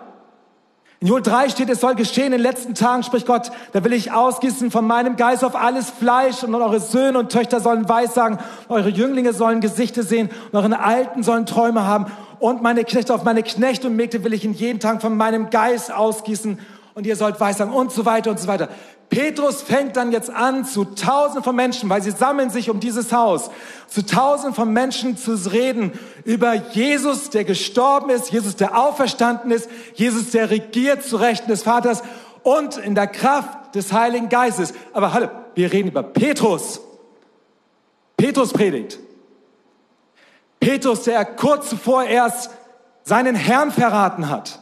In 1.00 1.08
Joel 1.08 1.22
3 1.22 1.50
steht, 1.50 1.68
es 1.68 1.80
soll 1.80 1.94
geschehen 1.94 2.26
in 2.26 2.32
den 2.32 2.40
letzten 2.40 2.74
Tagen, 2.74 3.02
spricht 3.02 3.26
Gott, 3.26 3.50
da 3.72 3.82
will 3.84 3.92
ich 3.92 4.12
ausgießen 4.12 4.70
von 4.70 4.86
meinem 4.86 5.16
Geist 5.16 5.44
auf 5.44 5.56
alles 5.56 5.90
Fleisch 5.90 6.44
und 6.44 6.54
eure 6.54 6.80
Söhne 6.80 7.18
und 7.18 7.30
Töchter 7.30 7.60
sollen 7.60 7.88
Weissagen, 7.88 8.38
eure 8.68 8.88
Jünglinge 8.88 9.32
sollen 9.32 9.60
Gesichter 9.60 10.02
sehen 10.02 10.30
und 10.50 10.58
eure 10.58 10.78
Alten 10.80 11.22
sollen 11.22 11.44
Träume 11.44 11.84
haben 11.84 12.06
und 12.42 12.60
meine 12.60 12.82
Knechte 12.82 13.14
auf 13.14 13.22
meine 13.22 13.44
Knechte 13.44 13.86
und 13.86 13.94
Mägde 13.94 14.24
will 14.24 14.32
ich 14.32 14.44
in 14.44 14.52
jeden 14.52 14.80
Tag 14.80 15.00
von 15.00 15.16
meinem 15.16 15.50
Geist 15.50 15.92
ausgießen 15.92 16.58
und 16.92 17.06
ihr 17.06 17.14
sollt 17.14 17.38
Weissagen 17.38 17.72
und 17.72 17.92
so 17.92 18.04
weiter 18.04 18.32
und 18.32 18.40
so 18.40 18.48
weiter. 18.48 18.68
Petrus 19.10 19.62
fängt 19.62 19.96
dann 19.96 20.10
jetzt 20.10 20.28
an, 20.28 20.64
zu 20.64 20.84
tausenden 20.84 21.44
von 21.44 21.54
Menschen, 21.54 21.88
weil 21.88 22.02
sie 22.02 22.10
sammeln 22.10 22.50
sich 22.50 22.68
um 22.68 22.80
dieses 22.80 23.12
Haus, 23.12 23.48
zu 23.86 24.04
tausenden 24.04 24.54
von 24.54 24.72
Menschen 24.72 25.16
zu 25.16 25.34
reden 25.52 25.92
über 26.24 26.54
Jesus, 26.54 27.30
der 27.30 27.44
gestorben 27.44 28.10
ist, 28.10 28.32
Jesus, 28.32 28.56
der 28.56 28.76
auferstanden 28.76 29.52
ist, 29.52 29.70
Jesus, 29.94 30.32
der 30.32 30.50
regiert 30.50 31.04
zu 31.04 31.18
Rechten 31.18 31.48
des 31.48 31.62
Vaters 31.62 32.02
und 32.42 32.76
in 32.76 32.96
der 32.96 33.06
Kraft 33.06 33.76
des 33.76 33.92
Heiligen 33.92 34.28
Geistes. 34.28 34.74
Aber 34.92 35.12
hallo, 35.12 35.28
wir 35.54 35.72
reden 35.72 35.90
über 35.90 36.02
Petrus. 36.02 36.80
Petrus 38.16 38.52
predigt. 38.52 38.98
Petrus, 40.62 41.02
der 41.02 41.24
kurz 41.24 41.70
zuvor 41.70 42.04
erst 42.04 42.50
seinen 43.02 43.34
Herrn 43.34 43.72
verraten 43.72 44.28
hat. 44.28 44.60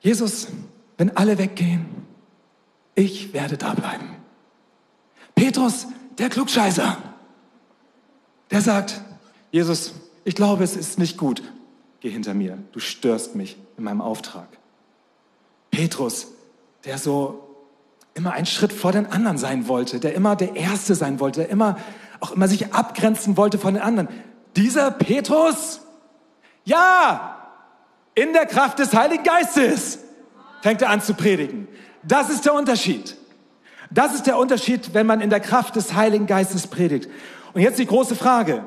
Jesus, 0.00 0.48
wenn 0.96 1.14
alle 1.14 1.36
weggehen, 1.36 2.06
ich 2.94 3.34
werde 3.34 3.58
da 3.58 3.74
bleiben. 3.74 4.16
Petrus, 5.34 5.86
der 6.16 6.30
Klugscheißer, 6.30 6.96
der 8.50 8.60
sagt, 8.62 9.02
Jesus, 9.50 9.92
ich 10.24 10.34
glaube, 10.34 10.64
es 10.64 10.74
ist 10.74 10.98
nicht 10.98 11.18
gut. 11.18 11.42
Geh 12.00 12.08
hinter 12.08 12.32
mir, 12.32 12.56
du 12.72 12.80
störst 12.80 13.34
mich 13.34 13.58
in 13.76 13.84
meinem 13.84 14.00
Auftrag. 14.00 14.48
Petrus, 15.70 16.28
der 16.86 16.96
so 16.96 17.46
immer 18.14 18.32
einen 18.32 18.46
Schritt 18.46 18.72
vor 18.72 18.92
den 18.92 19.04
anderen 19.04 19.36
sein 19.36 19.68
wollte, 19.68 20.00
der 20.00 20.14
immer 20.14 20.36
der 20.36 20.56
Erste 20.56 20.94
sein 20.94 21.20
wollte, 21.20 21.40
der 21.40 21.50
immer 21.50 21.76
auch 22.20 22.32
immer 22.32 22.48
sich 22.48 22.72
abgrenzen 22.74 23.36
wollte 23.36 23.58
von 23.58 23.74
den 23.74 23.82
anderen. 23.82 24.08
Dieser 24.56 24.90
Petrus, 24.90 25.80
ja, 26.64 27.36
in 28.14 28.32
der 28.32 28.46
Kraft 28.46 28.78
des 28.78 28.94
Heiligen 28.94 29.22
Geistes 29.22 29.98
fängt 30.62 30.82
er 30.82 30.90
an 30.90 31.00
zu 31.00 31.14
predigen. 31.14 31.68
Das 32.02 32.30
ist 32.30 32.44
der 32.44 32.54
Unterschied. 32.54 33.16
Das 33.90 34.14
ist 34.14 34.26
der 34.26 34.38
Unterschied, 34.38 34.94
wenn 34.94 35.06
man 35.06 35.20
in 35.20 35.30
der 35.30 35.40
Kraft 35.40 35.76
des 35.76 35.94
Heiligen 35.94 36.26
Geistes 36.26 36.66
predigt. 36.66 37.08
Und 37.54 37.62
jetzt 37.62 37.78
die 37.78 37.86
große 37.86 38.14
Frage. 38.14 38.64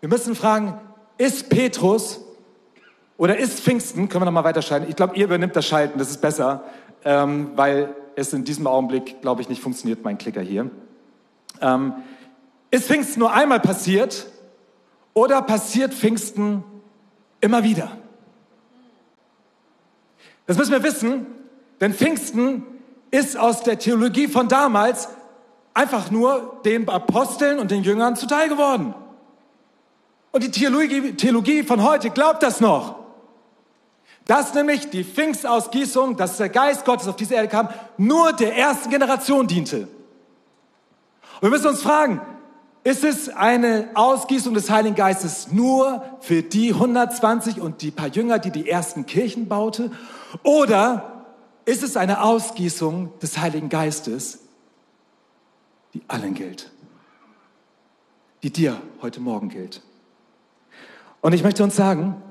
Wir 0.00 0.08
müssen 0.08 0.34
fragen, 0.34 0.80
ist 1.18 1.50
Petrus 1.50 2.20
oder 3.16 3.36
ist 3.36 3.60
Pfingsten, 3.60 4.08
können 4.08 4.22
wir 4.22 4.26
nochmal 4.26 4.44
weiterschalten? 4.44 4.88
Ich 4.88 4.96
glaube, 4.96 5.14
ihr 5.16 5.26
übernimmt 5.26 5.54
das 5.54 5.66
Schalten, 5.66 5.98
das 5.98 6.10
ist 6.10 6.20
besser, 6.20 6.64
ähm, 7.04 7.50
weil 7.54 7.94
es 8.16 8.32
in 8.32 8.44
diesem 8.44 8.66
Augenblick, 8.66 9.20
glaube 9.20 9.42
ich, 9.42 9.48
nicht 9.48 9.62
funktioniert, 9.62 10.02
mein 10.02 10.18
Klicker 10.18 10.40
hier. 10.40 10.70
Ähm, 11.60 11.92
ist 12.70 12.86
Pfingsten 12.86 13.20
nur 13.20 13.32
einmal 13.32 13.60
passiert 13.60 14.26
oder 15.14 15.42
passiert 15.42 15.92
Pfingsten 15.92 16.64
immer 17.40 17.62
wieder? 17.64 17.90
Das 20.46 20.56
müssen 20.56 20.72
wir 20.72 20.82
wissen, 20.82 21.26
denn 21.80 21.94
Pfingsten 21.94 22.64
ist 23.10 23.36
aus 23.36 23.62
der 23.62 23.78
Theologie 23.78 24.28
von 24.28 24.48
damals 24.48 25.08
einfach 25.74 26.10
nur 26.10 26.60
den 26.64 26.88
Aposteln 26.88 27.58
und 27.58 27.70
den 27.70 27.82
Jüngern 27.82 28.16
zuteil 28.16 28.48
geworden. 28.48 28.94
Und 30.32 30.44
die 30.44 30.50
Theologie, 30.50 31.12
Theologie 31.12 31.62
von 31.62 31.82
heute 31.82 32.10
glaubt 32.10 32.42
das 32.42 32.60
noch. 32.60 32.96
Dass 34.26 34.54
nämlich 34.54 34.90
die 34.90 35.02
Pfingstausgießung, 35.02 36.16
dass 36.16 36.36
der 36.36 36.48
Geist 36.48 36.84
Gottes 36.84 37.08
auf 37.08 37.16
diese 37.16 37.34
Erde 37.34 37.48
kam, 37.48 37.68
nur 37.96 38.32
der 38.32 38.56
ersten 38.56 38.90
Generation 38.90 39.46
diente. 39.48 39.88
Und 41.40 41.42
wir 41.42 41.50
müssen 41.50 41.68
uns 41.68 41.82
fragen, 41.82 42.20
ist 42.82 43.04
es 43.04 43.28
eine 43.28 43.90
Ausgießung 43.94 44.54
des 44.54 44.70
Heiligen 44.70 44.94
Geistes 44.94 45.52
nur 45.52 46.02
für 46.20 46.42
die 46.42 46.72
120 46.72 47.60
und 47.60 47.82
die 47.82 47.90
paar 47.90 48.08
Jünger, 48.08 48.38
die 48.38 48.50
die 48.50 48.68
ersten 48.68 49.06
Kirchen 49.06 49.48
baute? 49.48 49.90
Oder 50.42 51.26
ist 51.66 51.82
es 51.82 51.96
eine 51.96 52.22
Ausgießung 52.22 53.18
des 53.20 53.38
Heiligen 53.38 53.68
Geistes, 53.68 54.40
die 55.92 56.02
allen 56.08 56.34
gilt? 56.34 56.70
Die 58.42 58.50
dir 58.50 58.80
heute 59.02 59.20
Morgen 59.20 59.50
gilt? 59.50 59.82
Und 61.20 61.34
ich 61.34 61.42
möchte 61.42 61.62
uns 61.62 61.76
sagen, 61.76 62.22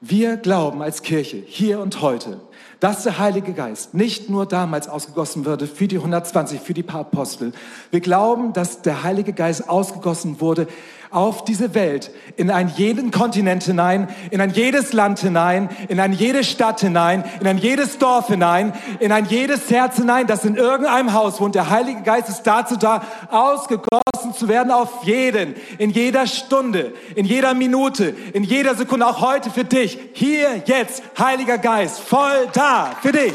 wir 0.00 0.38
glauben 0.38 0.80
als 0.80 1.02
Kirche 1.02 1.42
hier 1.46 1.80
und 1.80 2.00
heute, 2.00 2.40
dass 2.80 3.02
der 3.02 3.18
Heilige 3.18 3.52
Geist 3.52 3.92
nicht 3.92 4.30
nur 4.30 4.46
damals 4.46 4.88
ausgegossen 4.88 5.44
wurde 5.44 5.66
für 5.66 5.88
die 5.88 5.98
120, 5.98 6.60
für 6.60 6.72
die 6.72 6.82
paar 6.82 7.02
Apostel. 7.02 7.52
Wir 7.90 8.00
glauben, 8.00 8.54
dass 8.54 8.80
der 8.80 9.02
Heilige 9.02 9.34
Geist 9.34 9.68
ausgegossen 9.68 10.40
wurde 10.40 10.66
auf 11.10 11.44
diese 11.44 11.74
Welt, 11.74 12.12
in 12.36 12.50
einen 12.50 12.68
jeden 12.76 13.10
Kontinent 13.10 13.64
hinein, 13.64 14.08
in 14.30 14.40
ein 14.40 14.50
jedes 14.50 14.92
Land 14.92 15.18
hinein, 15.18 15.68
in 15.88 15.98
eine 15.98 16.14
jede 16.14 16.44
Stadt 16.44 16.80
hinein, 16.80 17.24
in 17.40 17.48
ein 17.48 17.58
jedes 17.58 17.98
Dorf 17.98 18.28
hinein, 18.28 18.72
in 19.00 19.10
ein 19.10 19.24
jedes 19.24 19.70
Herz 19.70 19.96
hinein, 19.96 20.28
das 20.28 20.44
in 20.44 20.54
irgendeinem 20.54 21.12
Haus 21.12 21.40
wohnt. 21.40 21.56
Der 21.56 21.68
Heilige 21.68 22.02
Geist 22.02 22.28
ist 22.28 22.44
dazu 22.44 22.76
da, 22.76 23.02
ausgegossen 23.28 24.34
zu 24.36 24.48
werden 24.48 24.70
auf 24.70 25.02
jeden, 25.04 25.54
in 25.78 25.90
jeder 25.90 26.28
Stunde, 26.28 26.92
in 27.16 27.26
jeder 27.26 27.54
Minute, 27.54 28.14
in 28.32 28.44
jeder 28.44 28.76
Sekunde, 28.76 29.06
auch 29.06 29.20
heute 29.20 29.50
für 29.50 29.64
dich. 29.64 29.98
Hier, 30.12 30.62
jetzt, 30.66 31.02
Heiliger 31.18 31.58
Geist, 31.58 32.00
voll 32.00 32.48
da 32.52 32.92
für 33.02 33.12
dich. 33.12 33.34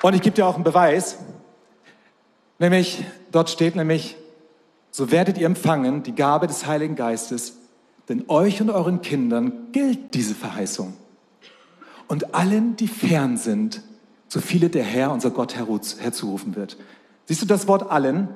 Und 0.00 0.14
ich 0.14 0.22
gebe 0.22 0.34
dir 0.34 0.46
auch 0.46 0.54
einen 0.54 0.64
Beweis, 0.64 1.18
nämlich 2.58 3.04
dort 3.32 3.50
steht 3.50 3.76
nämlich, 3.76 4.16
so 4.90 5.10
werdet 5.10 5.38
ihr 5.38 5.46
empfangen 5.46 6.02
die 6.02 6.14
Gabe 6.14 6.46
des 6.46 6.66
Heiligen 6.66 6.96
Geistes, 6.96 7.54
denn 8.08 8.24
euch 8.28 8.60
und 8.60 8.70
euren 8.70 9.02
Kindern 9.02 9.70
gilt 9.72 10.14
diese 10.14 10.34
Verheißung. 10.34 10.94
Und 12.08 12.34
allen, 12.34 12.76
die 12.76 12.88
fern 12.88 13.36
sind, 13.36 13.82
so 14.28 14.40
viele 14.40 14.70
der 14.70 14.84
Herr, 14.84 15.12
unser 15.12 15.30
Gott, 15.30 15.54
herzurufen 15.56 16.56
wird. 16.56 16.76
Siehst 17.26 17.42
du 17.42 17.46
das 17.46 17.68
Wort 17.68 17.90
allen? 17.90 18.28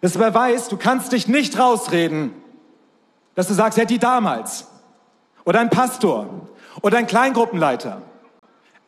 Das 0.00 0.18
beweist, 0.18 0.70
du 0.70 0.76
kannst 0.76 1.12
dich 1.12 1.28
nicht 1.28 1.58
rausreden, 1.58 2.32
dass 3.34 3.48
du 3.48 3.54
sagst, 3.54 3.78
ja, 3.78 3.86
die 3.86 3.98
damals. 3.98 4.68
Oder 5.44 5.60
ein 5.60 5.70
Pastor. 5.70 6.48
Oder 6.82 6.98
ein 6.98 7.06
Kleingruppenleiter. 7.06 8.02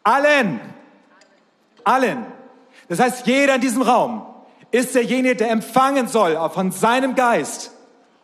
Allen. 0.03 0.61
Allen. 1.85 2.27
Das 2.89 3.01
heißt, 3.01 3.27
jeder 3.27 3.57
in 3.57 3.61
diesem 3.61 3.83
Raum 3.83 4.27
ist 4.77 4.95
derjenige, 4.95 5.37
der 5.37 5.51
empfangen 5.51 6.09
soll 6.09 6.37
von 6.51 6.71
seinem 6.71 7.15
Geist. 7.15 7.73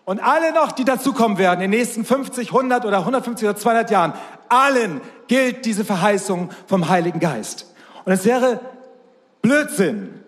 Und 0.05 0.21
alle 0.21 0.53
noch, 0.53 0.73
die 0.73 0.85
dazukommen 0.85 1.39
werden 1.39 1.61
in 1.61 1.71
den 1.71 1.79
nächsten 1.79 2.05
50, 2.05 2.49
100 2.49 2.85
oder 2.85 2.99
150 2.99 3.49
oder 3.49 3.57
200 3.57 3.91
Jahren, 3.91 4.13
allen 4.49 5.01
gilt 5.29 5.65
diese 5.65 5.85
Verheißung 5.85 6.51
vom 6.67 6.89
Heiligen 6.89 7.21
Geist. 7.21 7.67
Und 8.05 8.13
es 8.13 8.25
wäre 8.25 8.61
Blödsinn, 9.41 10.21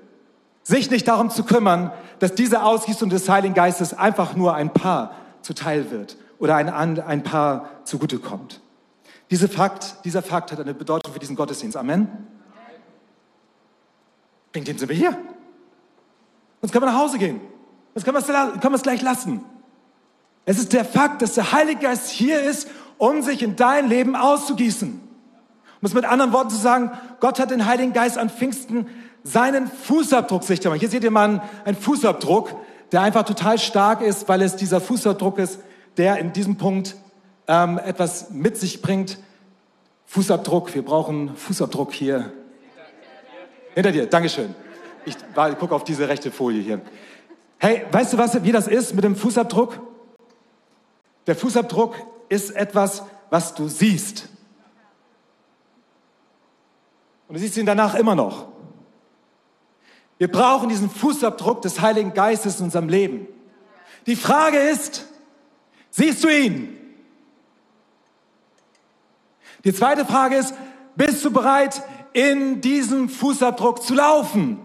sich 0.62 0.90
nicht 0.90 1.09
darum 1.09 1.31
zu 1.31 1.45
kümmern, 1.45 1.93
dass 2.21 2.35
diese 2.35 2.62
Ausgießung 2.62 3.11
des 3.11 3.28
Heiligen 3.28 3.54
Geistes 3.54 3.93
einfach 3.93 4.35
nur 4.35 4.54
ein 4.54 4.73
Paar 4.73 5.14
zuteil 5.43 5.90
wird 5.90 6.16
oder 6.38 6.57
ein, 6.57 6.71
ein 6.71 7.23
Paar 7.23 7.69
zugutekommt. 7.85 8.61
Diese 9.31 9.49
Fakt, 9.49 9.97
dieser 10.04 10.23
Fakt 10.23 10.52
hat 10.52 10.61
eine 10.61 10.75
Bedeutung 10.75 11.12
für 11.12 11.19
diesen 11.19 11.37
Gottesdienst. 11.37 11.76
Amen. 11.76 12.09
Wegen 14.52 14.64
dem 14.64 14.78
sind 14.78 14.88
wir 14.88 14.97
hier. 14.97 15.19
Sonst 16.64 16.73
können 16.73 16.87
wir 16.87 16.92
nach 16.92 16.99
Hause 16.99 17.18
gehen. 17.18 17.42
Sonst 17.92 18.06
können 18.06 18.16
wir, 18.16 18.75
es, 18.75 18.83
gleich 18.83 19.02
lassen. 19.02 19.44
Es 20.47 20.59
ist 20.59 20.73
der 20.73 20.87
Fakt, 20.87 21.21
dass 21.21 21.35
der 21.35 21.52
Heilige 21.52 21.83
Geist 21.83 22.09
hier 22.09 22.40
ist, 22.40 22.71
um 22.97 23.21
sich 23.21 23.42
in 23.42 23.54
dein 23.54 23.87
Leben 23.87 24.16
auszugießen. 24.16 24.88
Um 24.88 25.87
es 25.87 25.92
mit 25.92 26.06
anderen 26.06 26.33
Worten 26.33 26.49
zu 26.49 26.56
sagen, 26.56 26.90
Gott 27.21 27.38
hat 27.38 27.50
den 27.50 27.66
Heiligen 27.66 27.92
Geist 27.92 28.16
an 28.16 28.30
Pfingsten 28.30 28.87
seinen 29.25 29.66
Fußabdruck 29.66 30.42
sichtbar 30.42 30.71
gemacht. 30.71 30.80
Hier 30.80 30.88
seht 30.88 31.04
ihr 31.04 31.11
mal 31.11 31.42
einen 31.66 31.76
Fußabdruck, 31.76 32.56
der 32.92 33.02
einfach 33.02 33.25
total 33.25 33.59
stark 33.59 34.00
ist, 34.00 34.26
weil 34.30 34.40
es 34.40 34.56
dieser 34.56 34.80
Fußabdruck 34.80 35.38
ist, 35.38 35.61
der 35.99 36.16
in 36.16 36.33
diesem 36.33 36.56
Punkt 36.56 36.97
ähm, 37.47 37.76
etwas 37.76 38.30
mit 38.30 38.56
sich 38.56 38.80
bringt. 38.80 39.18
Fußabdruck, 40.06 40.75
wir 40.75 40.83
brauchen 40.83 41.37
Fußabdruck 41.37 41.92
hier. 41.92 42.33
Hinter 43.75 43.92
dir, 43.92 44.06
Dankeschön. 44.06 44.54
Ich, 45.07 45.17
gucke 45.59 45.75
auf 45.75 45.85
diese 45.85 46.09
rechte 46.09 46.31
Folie 46.31 46.63
hier. 46.63 46.81
Hey, 47.59 47.85
weißt 47.91 48.13
du, 48.13 48.19
was, 48.19 48.43
wie 48.43 48.53
das 48.53 48.69
ist 48.69 48.95
mit 48.95 49.05
dem 49.05 49.17
Fußabdruck? 49.17 49.81
Der 51.27 51.37
Fußabdruck 51.37 51.95
ist 52.29 52.51
etwas, 52.51 53.03
was 53.31 53.55
du 53.55 53.69
siehst. 53.69 54.29
Und 57.29 57.35
du 57.35 57.41
siehst 57.41 57.57
ihn 57.57 57.67
danach 57.67 57.95
immer 57.95 58.15
noch. 58.15 58.49
Wir 60.19 60.31
brauchen 60.31 60.69
diesen 60.69 60.91
Fußabdruck 60.91 61.63
des 61.63 61.81
Heiligen 61.81 62.15
Geistes 62.15 62.59
in 62.59 62.67
unserem 62.67 62.89
Leben. 62.89 63.27
Die 64.07 64.17
Frage 64.17 64.59
ist, 64.59 65.07
siehst 65.91 66.23
du 66.23 66.29
ihn? 66.29 66.79
Die 69.65 69.73
zweite 69.73 70.05
Frage 70.05 70.37
ist, 70.37 70.55
bist 70.95 71.25
du 71.25 71.31
bereit, 71.31 71.83
in 72.13 72.61
diesem 72.61 73.09
Fußabdruck 73.09 73.83
zu 73.83 73.95
laufen? 73.95 74.61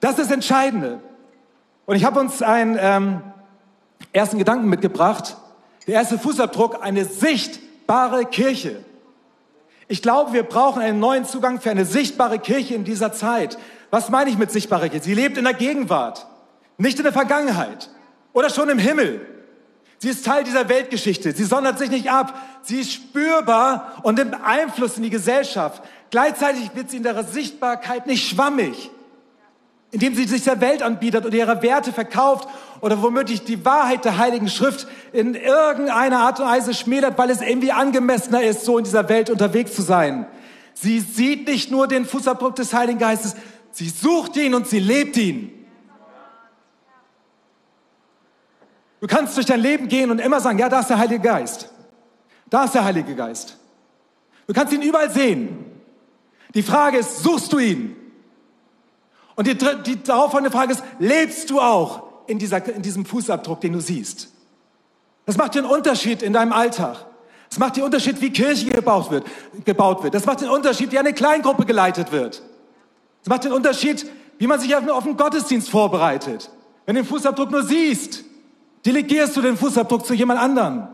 Das 0.00 0.12
ist 0.12 0.20
das 0.20 0.30
Entscheidende. 0.30 1.00
Und 1.86 1.96
ich 1.96 2.04
habe 2.04 2.20
uns 2.20 2.42
einen 2.42 2.78
ähm, 2.80 3.20
ersten 4.12 4.38
Gedanken 4.38 4.68
mitgebracht. 4.68 5.36
Der 5.86 5.94
erste 5.94 6.18
Fußabdruck, 6.18 6.82
eine 6.82 7.04
sichtbare 7.04 8.24
Kirche. 8.24 8.84
Ich 9.88 10.02
glaube, 10.02 10.32
wir 10.32 10.44
brauchen 10.44 10.82
einen 10.82 11.00
neuen 11.00 11.24
Zugang 11.24 11.60
für 11.60 11.70
eine 11.70 11.84
sichtbare 11.84 12.38
Kirche 12.38 12.74
in 12.74 12.84
dieser 12.84 13.12
Zeit. 13.12 13.58
Was 13.90 14.08
meine 14.08 14.30
ich 14.30 14.38
mit 14.38 14.52
sichtbarer 14.52 14.88
Kirche? 14.88 15.04
Sie 15.04 15.14
lebt 15.14 15.36
in 15.36 15.44
der 15.44 15.54
Gegenwart, 15.54 16.26
nicht 16.78 16.98
in 16.98 17.04
der 17.04 17.12
Vergangenheit 17.12 17.90
oder 18.32 18.50
schon 18.50 18.68
im 18.68 18.78
Himmel. 18.78 19.26
Sie 19.98 20.08
ist 20.08 20.24
Teil 20.24 20.44
dieser 20.44 20.68
Weltgeschichte. 20.68 21.32
Sie 21.32 21.44
sondert 21.44 21.78
sich 21.78 21.90
nicht 21.90 22.10
ab. 22.10 22.40
Sie 22.62 22.80
ist 22.80 22.92
spürbar 22.92 24.00
und 24.02 24.16
nimmt 24.16 24.36
Einfluss 24.42 24.96
in 24.96 25.02
die 25.02 25.10
Gesellschaft. 25.10 25.82
Gleichzeitig 26.10 26.70
wird 26.74 26.90
sie 26.90 26.98
in 26.98 27.04
ihrer 27.04 27.24
Sichtbarkeit 27.24 28.06
nicht 28.06 28.26
schwammig, 28.26 28.90
indem 29.92 30.14
sie 30.14 30.24
sich 30.24 30.44
der 30.44 30.60
Welt 30.60 30.82
anbietet 30.82 31.24
und 31.24 31.34
ihre 31.34 31.62
Werte 31.62 31.92
verkauft 31.92 32.48
oder 32.80 33.02
womöglich 33.02 33.44
die 33.44 33.64
Wahrheit 33.64 34.04
der 34.04 34.18
Heiligen 34.18 34.48
Schrift 34.48 34.86
in 35.12 35.34
irgendeiner 35.34 36.20
Art 36.20 36.40
und 36.40 36.46
Weise 36.46 36.74
schmälert, 36.74 37.18
weil 37.18 37.30
es 37.30 37.40
irgendwie 37.40 37.72
angemessener 37.72 38.42
ist, 38.42 38.64
so 38.64 38.78
in 38.78 38.84
dieser 38.84 39.08
Welt 39.08 39.30
unterwegs 39.30 39.74
zu 39.74 39.82
sein. 39.82 40.26
Sie 40.74 41.00
sieht 41.00 41.48
nicht 41.48 41.70
nur 41.70 41.88
den 41.88 42.04
Fußabdruck 42.04 42.54
des 42.56 42.72
Heiligen 42.72 42.98
Geistes, 42.98 43.34
sie 43.72 43.88
sucht 43.88 44.36
ihn 44.36 44.54
und 44.54 44.68
sie 44.68 44.78
lebt 44.78 45.16
ihn. 45.16 45.52
Du 49.00 49.06
kannst 49.06 49.36
durch 49.36 49.46
dein 49.46 49.60
Leben 49.60 49.88
gehen 49.88 50.10
und 50.10 50.18
immer 50.18 50.40
sagen, 50.40 50.58
ja, 50.58 50.68
da 50.68 50.80
ist 50.80 50.88
der 50.88 50.98
Heilige 50.98 51.22
Geist. 51.22 51.70
Da 52.48 52.64
ist 52.64 52.74
der 52.74 52.84
Heilige 52.84 53.14
Geist. 53.14 53.56
Du 54.46 54.52
kannst 54.52 54.72
ihn 54.72 54.82
überall 54.82 55.10
sehen. 55.10 55.64
Die 56.54 56.62
Frage 56.62 56.98
ist, 56.98 57.22
suchst 57.22 57.52
du 57.52 57.58
ihn? 57.58 57.96
Und 59.40 59.46
die, 59.46 59.56
die 59.56 60.02
darauffolgende 60.02 60.50
Frage 60.50 60.72
ist, 60.72 60.84
lebst 60.98 61.48
du 61.48 61.60
auch 61.62 62.02
in, 62.26 62.38
dieser, 62.38 62.62
in 62.74 62.82
diesem 62.82 63.06
Fußabdruck, 63.06 63.62
den 63.62 63.72
du 63.72 63.80
siehst? 63.80 64.28
Das 65.24 65.38
macht 65.38 65.54
den 65.54 65.64
Unterschied 65.64 66.20
in 66.20 66.34
deinem 66.34 66.52
Alltag. 66.52 67.06
Das 67.48 67.58
macht 67.58 67.78
den 67.78 67.84
Unterschied, 67.84 68.20
wie 68.20 68.28
Kirche 68.28 68.68
gebaut 68.68 69.10
wird, 69.10 69.24
gebaut 69.64 70.02
wird. 70.02 70.12
Das 70.12 70.26
macht 70.26 70.42
den 70.42 70.50
Unterschied, 70.50 70.92
wie 70.92 70.98
eine 70.98 71.14
Kleingruppe 71.14 71.64
geleitet 71.64 72.12
wird. 72.12 72.42
Das 73.22 73.30
macht 73.30 73.44
den 73.44 73.52
Unterschied, 73.52 74.04
wie 74.36 74.46
man 74.46 74.60
sich 74.60 74.76
auf 74.76 75.06
einen 75.06 75.16
Gottesdienst 75.16 75.70
vorbereitet. 75.70 76.50
Wenn 76.84 76.96
du 76.96 77.00
den 77.00 77.08
Fußabdruck 77.08 77.50
nur 77.50 77.62
siehst, 77.62 78.24
delegierst 78.84 79.38
du 79.38 79.40
den 79.40 79.56
Fußabdruck 79.56 80.04
zu 80.04 80.12
jemand 80.12 80.38
anderem. 80.38 80.86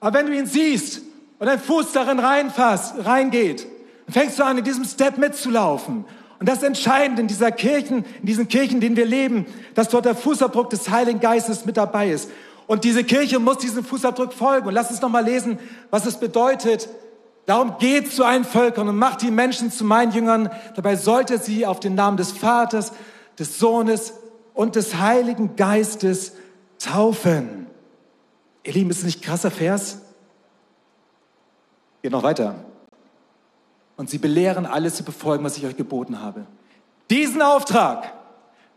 Aber 0.00 0.18
wenn 0.18 0.24
du 0.24 0.34
ihn 0.34 0.46
siehst 0.46 1.02
und 1.38 1.48
dein 1.48 1.60
Fuß 1.60 1.92
darin 1.92 2.18
reinfasst, 2.18 3.04
reingeht, 3.04 3.66
dann 4.06 4.14
fängst 4.14 4.38
du 4.38 4.42
an, 4.42 4.56
in 4.56 4.64
diesem 4.64 4.86
Step 4.86 5.18
mitzulaufen. 5.18 6.06
Und 6.42 6.48
das 6.48 6.56
ist 6.58 6.64
entscheidend 6.64 7.20
in 7.20 7.28
dieser 7.28 7.52
Kirchen, 7.52 8.04
in 8.18 8.26
diesen 8.26 8.48
Kirchen, 8.48 8.74
in 8.74 8.80
denen 8.80 8.96
wir 8.96 9.06
leben, 9.06 9.46
dass 9.76 9.90
dort 9.90 10.06
der 10.06 10.16
Fußabdruck 10.16 10.70
des 10.70 10.90
Heiligen 10.90 11.20
Geistes 11.20 11.66
mit 11.66 11.76
dabei 11.76 12.10
ist. 12.10 12.28
Und 12.66 12.82
diese 12.82 13.04
Kirche 13.04 13.38
muss 13.38 13.58
diesem 13.58 13.84
Fußabdruck 13.84 14.32
folgen. 14.32 14.66
Und 14.66 14.74
lass 14.74 14.90
uns 14.90 15.00
nochmal 15.00 15.24
lesen, 15.24 15.60
was 15.90 16.04
es 16.04 16.16
bedeutet. 16.16 16.88
Darum 17.46 17.78
geht 17.78 18.10
zu 18.10 18.24
allen 18.24 18.42
Völkern 18.42 18.88
und 18.88 18.96
macht 18.96 19.22
die 19.22 19.30
Menschen 19.30 19.70
zu 19.70 19.84
meinen 19.84 20.10
Jüngern. 20.10 20.50
Dabei 20.74 20.96
sollte 20.96 21.38
sie 21.38 21.64
auf 21.64 21.78
den 21.78 21.94
Namen 21.94 22.16
des 22.16 22.32
Vaters, 22.32 22.92
des 23.38 23.60
Sohnes 23.60 24.14
und 24.52 24.74
des 24.74 24.96
Heiligen 24.96 25.54
Geistes 25.54 26.32
taufen. 26.80 27.68
Ihr 28.64 28.72
Lieben, 28.72 28.90
ist 28.90 28.98
es 28.98 29.04
nicht 29.04 29.20
ein 29.20 29.26
krasser 29.26 29.52
Vers? 29.52 30.00
Geht 32.02 32.10
noch 32.10 32.24
weiter. 32.24 32.56
Und 33.96 34.10
sie 34.10 34.18
belehren 34.18 34.66
alles 34.66 34.96
zu 34.96 35.04
befolgen, 35.04 35.44
was 35.44 35.56
ich 35.56 35.66
euch 35.66 35.76
geboten 35.76 36.20
habe. 36.20 36.46
Diesen 37.10 37.42
Auftrag 37.42 38.12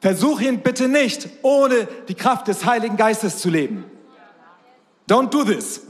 versuche 0.01 0.43
ihn 0.45 0.61
bitte 0.61 0.87
nicht, 0.87 1.29
ohne 1.41 1.87
die 2.07 2.15
Kraft 2.15 2.47
des 2.47 2.65
Heiligen 2.65 2.97
Geistes 2.97 3.39
zu 3.39 3.49
leben. 3.49 3.85
Don't 5.09 5.29
do 5.29 5.43
this. 5.43 5.81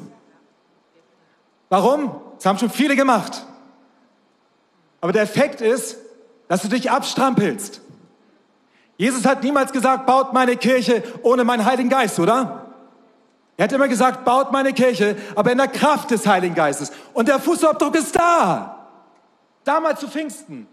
Warum? 1.69 2.21
Das 2.35 2.45
haben 2.45 2.59
schon 2.59 2.69
viele 2.69 2.95
gemacht. 2.95 3.45
Aber 5.01 5.11
der 5.11 5.23
Effekt 5.23 5.61
ist, 5.61 5.97
dass 6.47 6.61
du 6.61 6.67
dich 6.67 6.91
abstrampelst. 6.91 7.81
Jesus 8.97 9.25
hat 9.25 9.43
niemals 9.43 9.71
gesagt, 9.71 10.05
baut 10.05 10.33
meine 10.33 10.55
Kirche 10.55 11.03
ohne 11.21 11.43
meinen 11.43 11.65
Heiligen 11.65 11.89
Geist, 11.89 12.19
oder? 12.19 12.65
Er 13.57 13.63
hat 13.65 13.71
immer 13.71 13.87
gesagt, 13.87 14.25
baut 14.25 14.51
meine 14.51 14.73
Kirche, 14.73 15.17
aber 15.35 15.51
in 15.51 15.57
der 15.57 15.67
Kraft 15.67 16.11
des 16.11 16.27
Heiligen 16.27 16.55
Geistes. 16.55 16.91
Und 17.13 17.27
der 17.27 17.39
Fußabdruck 17.39 17.95
ist 17.95 18.15
da. 18.15 18.74
Damals 19.65 19.99
zu 19.99 20.07
Pfingsten. 20.07 20.67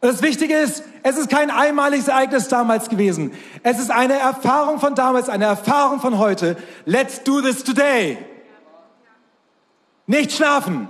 Das 0.00 0.22
Wichtige 0.22 0.56
ist, 0.56 0.82
es 1.02 1.18
ist 1.18 1.28
kein 1.28 1.50
einmaliges 1.50 2.08
Ereignis 2.08 2.48
damals 2.48 2.88
gewesen. 2.88 3.32
Es 3.62 3.78
ist 3.78 3.90
eine 3.90 4.14
Erfahrung 4.14 4.78
von 4.78 4.94
damals, 4.94 5.28
eine 5.28 5.46
Erfahrung 5.46 6.00
von 6.00 6.18
heute. 6.18 6.56
Let's 6.86 7.22
do 7.24 7.42
this 7.42 7.64
today. 7.64 8.18
Nicht 10.06 10.32
schlafen. 10.32 10.88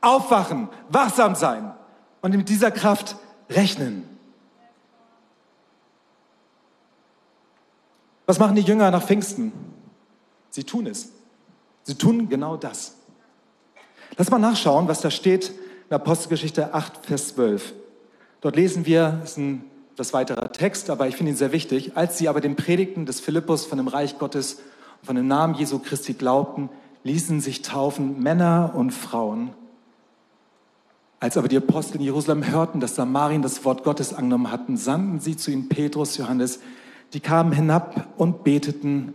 Aufwachen, 0.00 0.68
wachsam 0.88 1.34
sein 1.34 1.74
und 2.20 2.34
mit 2.34 2.48
dieser 2.48 2.70
Kraft 2.70 3.16
rechnen. 3.50 4.08
Was 8.26 8.38
machen 8.38 8.54
die 8.54 8.62
Jünger 8.62 8.90
nach 8.90 9.02
Pfingsten? 9.02 9.52
Sie 10.50 10.64
tun 10.64 10.86
es. 10.86 11.10
Sie 11.82 11.96
tun 11.96 12.28
genau 12.28 12.56
das. 12.56 12.97
Lass 14.18 14.32
mal 14.32 14.40
nachschauen, 14.40 14.88
was 14.88 15.00
da 15.00 15.12
steht 15.12 15.52
in 15.88 15.94
Apostelgeschichte 15.94 16.74
8, 16.74 17.06
Vers 17.06 17.28
12. 17.36 17.72
Dort 18.40 18.56
lesen 18.56 18.84
wir, 18.84 19.18
das 19.20 19.30
ist 19.30 19.38
ein 19.38 19.64
das 19.94 20.12
weiterer 20.12 20.50
Text, 20.50 20.90
aber 20.90 21.06
ich 21.06 21.14
finde 21.16 21.30
ihn 21.30 21.36
sehr 21.36 21.52
wichtig. 21.52 21.96
Als 21.96 22.18
sie 22.18 22.28
aber 22.28 22.40
den 22.40 22.56
Predigten 22.56 23.06
des 23.06 23.20
Philippus 23.20 23.64
von 23.64 23.78
dem 23.78 23.86
Reich 23.86 24.18
Gottes 24.18 24.54
und 25.00 25.06
von 25.06 25.14
dem 25.14 25.28
Namen 25.28 25.54
Jesu 25.54 25.78
Christi 25.78 26.14
glaubten, 26.14 26.68
ließen 27.04 27.40
sich 27.40 27.62
taufen 27.62 28.20
Männer 28.20 28.72
und 28.74 28.90
Frauen. 28.90 29.50
Als 31.20 31.36
aber 31.36 31.46
die 31.46 31.56
Apostel 31.56 31.98
in 31.98 32.02
Jerusalem 32.02 32.44
hörten, 32.44 32.80
dass 32.80 32.96
Samarien 32.96 33.42
das 33.42 33.64
Wort 33.64 33.84
Gottes 33.84 34.12
angenommen 34.14 34.50
hatten, 34.50 34.76
sandten 34.76 35.20
sie 35.20 35.36
zu 35.36 35.52
ihnen 35.52 35.68
Petrus, 35.68 36.16
Johannes, 36.16 36.58
die 37.12 37.20
kamen 37.20 37.52
hinab 37.52 38.08
und 38.16 38.42
beteten, 38.42 39.14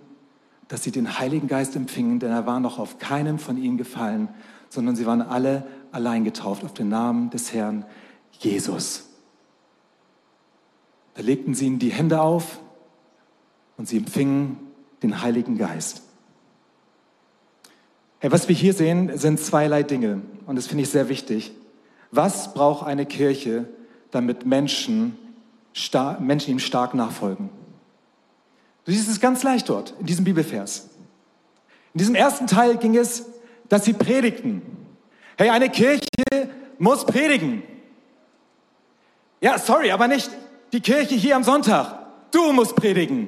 dass 0.70 0.84
sie 0.84 0.92
den 0.92 1.20
Heiligen 1.20 1.50
Geist 1.50 1.76
empfingen, 1.76 2.20
denn 2.20 2.32
er 2.32 2.46
war 2.46 2.62
noch 2.62 2.80
auf 2.80 3.00
keinem 3.00 3.38
von 3.38 3.58
ihnen 3.58 3.78
gefallen, 3.78 4.30
sondern 4.74 4.96
sie 4.96 5.06
waren 5.06 5.22
alle 5.22 5.68
allein 5.92 6.24
getauft 6.24 6.64
auf 6.64 6.74
den 6.74 6.90
Namen 6.90 7.30
des 7.30 7.54
Herrn 7.54 7.86
Jesus. 8.40 9.08
Da 11.14 11.22
legten 11.22 11.54
sie 11.54 11.68
ihnen 11.68 11.78
die 11.78 11.92
Hände 11.92 12.22
auf 12.22 12.60
und 13.78 13.88
sie 13.88 13.98
empfingen 13.98 14.58
den 15.04 15.22
Heiligen 15.22 15.60
Geist. 15.60 16.02
Hey, 18.18 18.32
was 18.32 18.48
wir 18.48 18.56
hier 18.56 18.74
sehen, 18.74 19.16
sind 19.16 19.40
zweierlei 19.40 19.84
Dinge 19.84 20.22
und 20.48 20.56
das 20.56 20.66
finde 20.66 20.84
ich 20.84 20.90
sehr 20.90 21.08
wichtig. 21.08 21.52
Was 22.10 22.56
braucht 22.56 22.88
eine 22.88 23.06
Kirche, 23.06 23.68
damit 24.10 24.44
Menschen, 24.44 25.16
Menschen 26.20 26.52
ihm 26.52 26.60
stark 26.60 26.96
nachfolgen? 26.96 27.50
Du 28.86 28.92
siehst 28.92 29.08
es 29.08 29.20
ganz 29.20 29.44
leicht 29.44 29.70
dort, 29.70 29.94
in 30.00 30.08
diesem 30.08 30.26
Bibelvers. 30.26 30.90
In 31.94 32.00
diesem 32.00 32.16
ersten 32.16 32.48
Teil 32.48 32.78
ging 32.78 32.98
es, 32.98 33.28
dass 33.70 33.86
sie 33.86 33.94
predigten. 33.94 34.62
Hey, 35.38 35.50
eine 35.50 35.70
Kirche 35.70 36.08
muss 36.78 37.06
predigen. 37.06 37.64
Ja, 39.42 39.58
sorry, 39.58 39.92
aber 39.92 40.08
nicht 40.08 40.30
die 40.72 40.82
Kirche 40.82 41.16
hier 41.16 41.36
am 41.36 41.44
Sonntag. 41.44 42.00
Du 42.32 42.52
musst 42.54 42.76
predigen. 42.76 43.28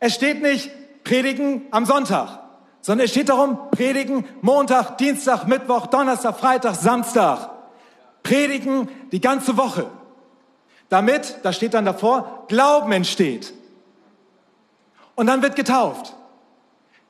Es 0.00 0.14
steht 0.14 0.42
nicht 0.42 0.70
predigen 1.04 1.66
am 1.70 1.86
Sonntag, 1.86 2.40
sondern 2.80 3.06
es 3.06 3.10
steht 3.10 3.28
darum, 3.28 3.70
predigen 3.70 4.26
Montag, 4.42 4.98
Dienstag, 4.98 5.46
Mittwoch, 5.46 5.86
Donnerstag, 5.86 6.38
Freitag, 6.38 6.74
Samstag. 6.74 7.50
Predigen 8.22 8.88
die 9.12 9.20
ganze 9.20 9.56
Woche 9.56 9.90
damit, 10.94 11.38
da 11.42 11.52
steht 11.52 11.74
dann 11.74 11.84
davor, 11.84 12.44
Glauben 12.48 12.92
entsteht. 12.92 13.52
Und 15.16 15.26
dann 15.26 15.42
wird 15.42 15.56
getauft. 15.56 16.14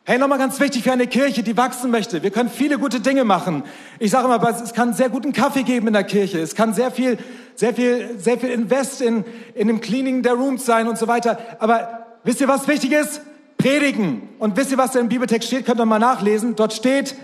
Hey, 0.06 0.18
nochmal 0.18 0.36
ganz 0.36 0.60
wichtig 0.60 0.82
für 0.82 0.92
eine 0.92 1.06
Kirche, 1.06 1.42
die 1.42 1.56
wachsen 1.56 1.90
möchte. 1.90 2.22
Wir 2.22 2.30
können 2.30 2.50
viele 2.50 2.78
gute 2.78 3.00
Dinge 3.00 3.24
machen. 3.24 3.62
Ich 3.98 4.10
sage 4.10 4.26
immer, 4.26 4.42
es 4.50 4.74
kann 4.74 4.92
sehr 4.92 5.08
guten 5.08 5.32
Kaffee 5.32 5.62
geben 5.62 5.86
in 5.86 5.94
der 5.94 6.04
Kirche. 6.04 6.40
Es 6.40 6.54
kann 6.54 6.74
sehr 6.74 6.90
viel, 6.90 7.16
sehr 7.54 7.72
viel, 7.72 8.18
sehr 8.18 8.38
viel 8.38 8.50
Invest 8.50 9.00
in, 9.00 9.24
in 9.54 9.66
dem 9.66 9.80
Cleaning 9.80 10.22
der 10.22 10.34
Rooms 10.34 10.66
sein 10.66 10.88
und 10.88 10.98
so 10.98 11.08
weiter. 11.08 11.38
Aber 11.58 12.06
wisst 12.22 12.42
ihr, 12.42 12.48
was 12.48 12.68
wichtig 12.68 12.92
ist? 12.92 13.22
Predigen. 13.56 14.28
Und 14.38 14.58
wisst 14.58 14.72
ihr, 14.72 14.76
was 14.76 14.92
da 14.92 15.00
im 15.00 15.08
Bibeltext 15.08 15.48
steht? 15.48 15.64
Könnt 15.64 15.80
ihr 15.80 15.86
mal 15.86 15.98
nachlesen. 15.98 16.54
Dort 16.54 16.74
steht, 16.74 17.16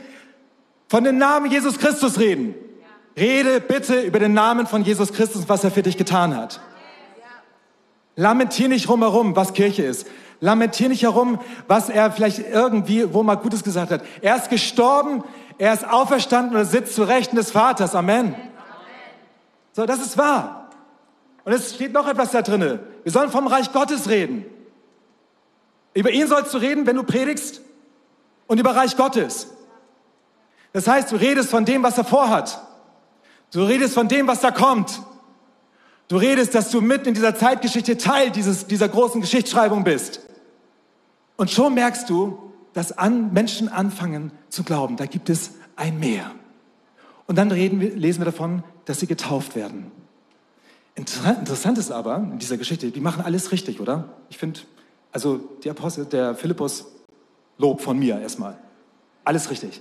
von 0.88 1.05
dem 1.05 1.19
Namen 1.19 1.51
Jesus 1.51 1.79
Christus 1.79 2.19
reden. 2.19 2.55
Rede 3.14 3.61
bitte 3.61 4.01
über 4.01 4.21
den 4.21 4.33
Namen 4.33 4.66
von 4.66 4.85
Jesus 4.85 5.12
Christus, 5.12 5.51
was 5.51 5.64
er 5.64 5.71
für 5.71 5.83
dich 5.83 5.99
getan 5.99 6.35
hat. 6.35 6.62
Lamentier 8.16 8.69
nicht 8.69 8.88
rumherum, 8.88 9.37
was 9.37 9.53
Kirche 9.53 9.83
ist. 9.83 10.07
Lamentier 10.40 10.88
nicht 10.88 11.03
herum, 11.03 11.38
was 11.68 11.88
er 11.88 12.11
vielleicht 12.11 12.38
irgendwie, 12.38 13.12
wo 13.12 13.22
mal 13.22 13.37
Gutes 13.37 13.62
gesagt 13.62 13.90
hat. 13.90 14.03
Er 14.22 14.37
ist 14.37 14.48
gestorben, 14.48 15.22
er 15.59 15.74
ist 15.74 15.87
auferstanden 15.87 16.55
und 16.55 16.62
er 16.62 16.64
sitzt 16.64 16.94
zu 16.94 17.03
Rechten 17.03 17.37
des 17.37 17.50
Vaters. 17.50 17.94
Amen. 17.94 18.35
So, 19.72 19.85
das 19.87 20.00
ist 20.00 20.16
wahr. 20.16 20.70
Und 21.44 21.53
es 21.53 21.74
steht 21.74 21.92
noch 21.92 22.09
etwas 22.09 22.31
da 22.31 22.42
drinne. 22.42 22.81
Wir 23.03 23.12
sollen 23.12 23.31
vom 23.31 23.46
Reich 23.46 23.72
Gottes 23.72 24.09
reden. 24.09 24.44
Über 25.94 26.11
ihn 26.11 26.26
sollst 26.26 26.55
du 26.55 26.59
reden, 26.59 26.87
wenn 26.87 26.96
du 26.96 27.03
predigst 27.03 27.61
und 28.46 28.59
über 28.59 28.74
Reich 28.74 28.96
Gottes. 28.96 29.48
Das 30.72 30.87
heißt, 30.87 31.12
du 31.12 31.16
redest 31.16 31.50
von 31.50 31.64
dem, 31.64 31.83
was 31.83 31.98
er 31.98 32.05
vorhat. 32.05 32.61
Du 33.53 33.64
redest 33.64 33.94
von 33.94 34.09
dem, 34.09 34.26
was 34.26 34.40
da 34.40 34.50
kommt. 34.50 35.03
Du 36.09 36.16
redest, 36.16 36.55
dass 36.55 36.70
du 36.70 36.81
mitten 36.81 37.09
in 37.09 37.14
dieser 37.14 37.35
Zeitgeschichte 37.35 37.96
Teil 37.98 38.31
dieses, 38.31 38.66
dieser 38.66 38.88
großen 38.88 39.20
Geschichtsschreibung 39.20 39.85
bist. 39.85 40.20
Und 41.40 41.50
schon 41.50 41.72
merkst 41.72 42.11
du, 42.11 42.38
dass 42.74 42.98
an 42.98 43.33
Menschen 43.33 43.70
anfangen 43.70 44.31
zu 44.50 44.62
glauben, 44.62 44.98
da 44.98 45.07
gibt 45.07 45.31
es 45.31 45.53
ein 45.74 45.98
Meer. 45.98 46.33
Und 47.26 47.37
dann 47.37 47.50
wir, 47.50 47.96
lesen 47.96 48.20
wir 48.20 48.26
davon, 48.26 48.62
dass 48.85 49.00
sie 49.00 49.07
getauft 49.07 49.57
werden. 49.57 49.90
Interessant 50.96 51.79
ist 51.79 51.92
aber 51.92 52.16
in 52.16 52.38
dieser 52.38 52.59
Geschichte, 52.59 52.90
die 52.90 53.00
machen 53.00 53.24
alles 53.24 53.53
richtig, 53.53 53.81
oder? 53.81 54.11
Ich 54.29 54.37
finde, 54.37 54.61
also 55.12 55.38
die 55.64 55.70
Apostel, 55.70 56.05
der 56.05 56.35
Philippus, 56.35 56.85
Lob 57.57 57.81
von 57.81 57.98
mir 57.98 58.20
erstmal. 58.20 58.59
Alles 59.24 59.50
richtig. 59.50 59.81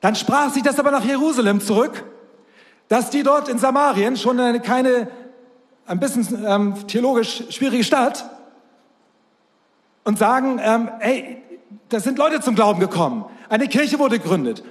Dann 0.00 0.16
sprach 0.16 0.52
sich 0.52 0.64
das 0.64 0.80
aber 0.80 0.90
nach 0.90 1.04
Jerusalem 1.04 1.60
zurück, 1.60 2.02
dass 2.88 3.10
die 3.10 3.22
dort 3.22 3.48
in 3.48 3.58
Samarien 3.58 4.16
schon 4.16 4.40
eine 4.40 4.58
keine, 4.58 5.08
ein 5.86 6.00
bisschen 6.00 6.44
ähm, 6.44 6.74
theologisch 6.88 7.44
schwierige 7.50 7.84
Stadt 7.84 8.28
und 10.08 10.18
sagen, 10.18 10.58
ähm, 10.64 10.88
hey, 11.00 11.36
da 11.90 12.00
sind 12.00 12.16
Leute 12.16 12.40
zum 12.40 12.54
Glauben 12.54 12.80
gekommen. 12.80 13.26
Eine 13.50 13.68
Kirche 13.68 13.98
wurde 13.98 14.18
gegründet. 14.18 14.64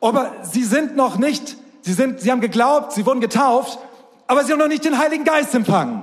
Aber 0.00 0.32
sie 0.42 0.64
sind 0.64 0.96
noch 0.96 1.16
nicht, 1.16 1.56
sie 1.82 1.92
sind, 1.92 2.18
sie 2.18 2.32
haben 2.32 2.40
geglaubt, 2.40 2.90
sie 2.90 3.06
wurden 3.06 3.20
getauft, 3.20 3.78
aber 4.26 4.42
sie 4.42 4.50
haben 4.50 4.58
noch 4.58 4.66
nicht 4.66 4.84
den 4.84 4.98
Heiligen 4.98 5.22
Geist 5.22 5.54
empfangen. 5.54 6.02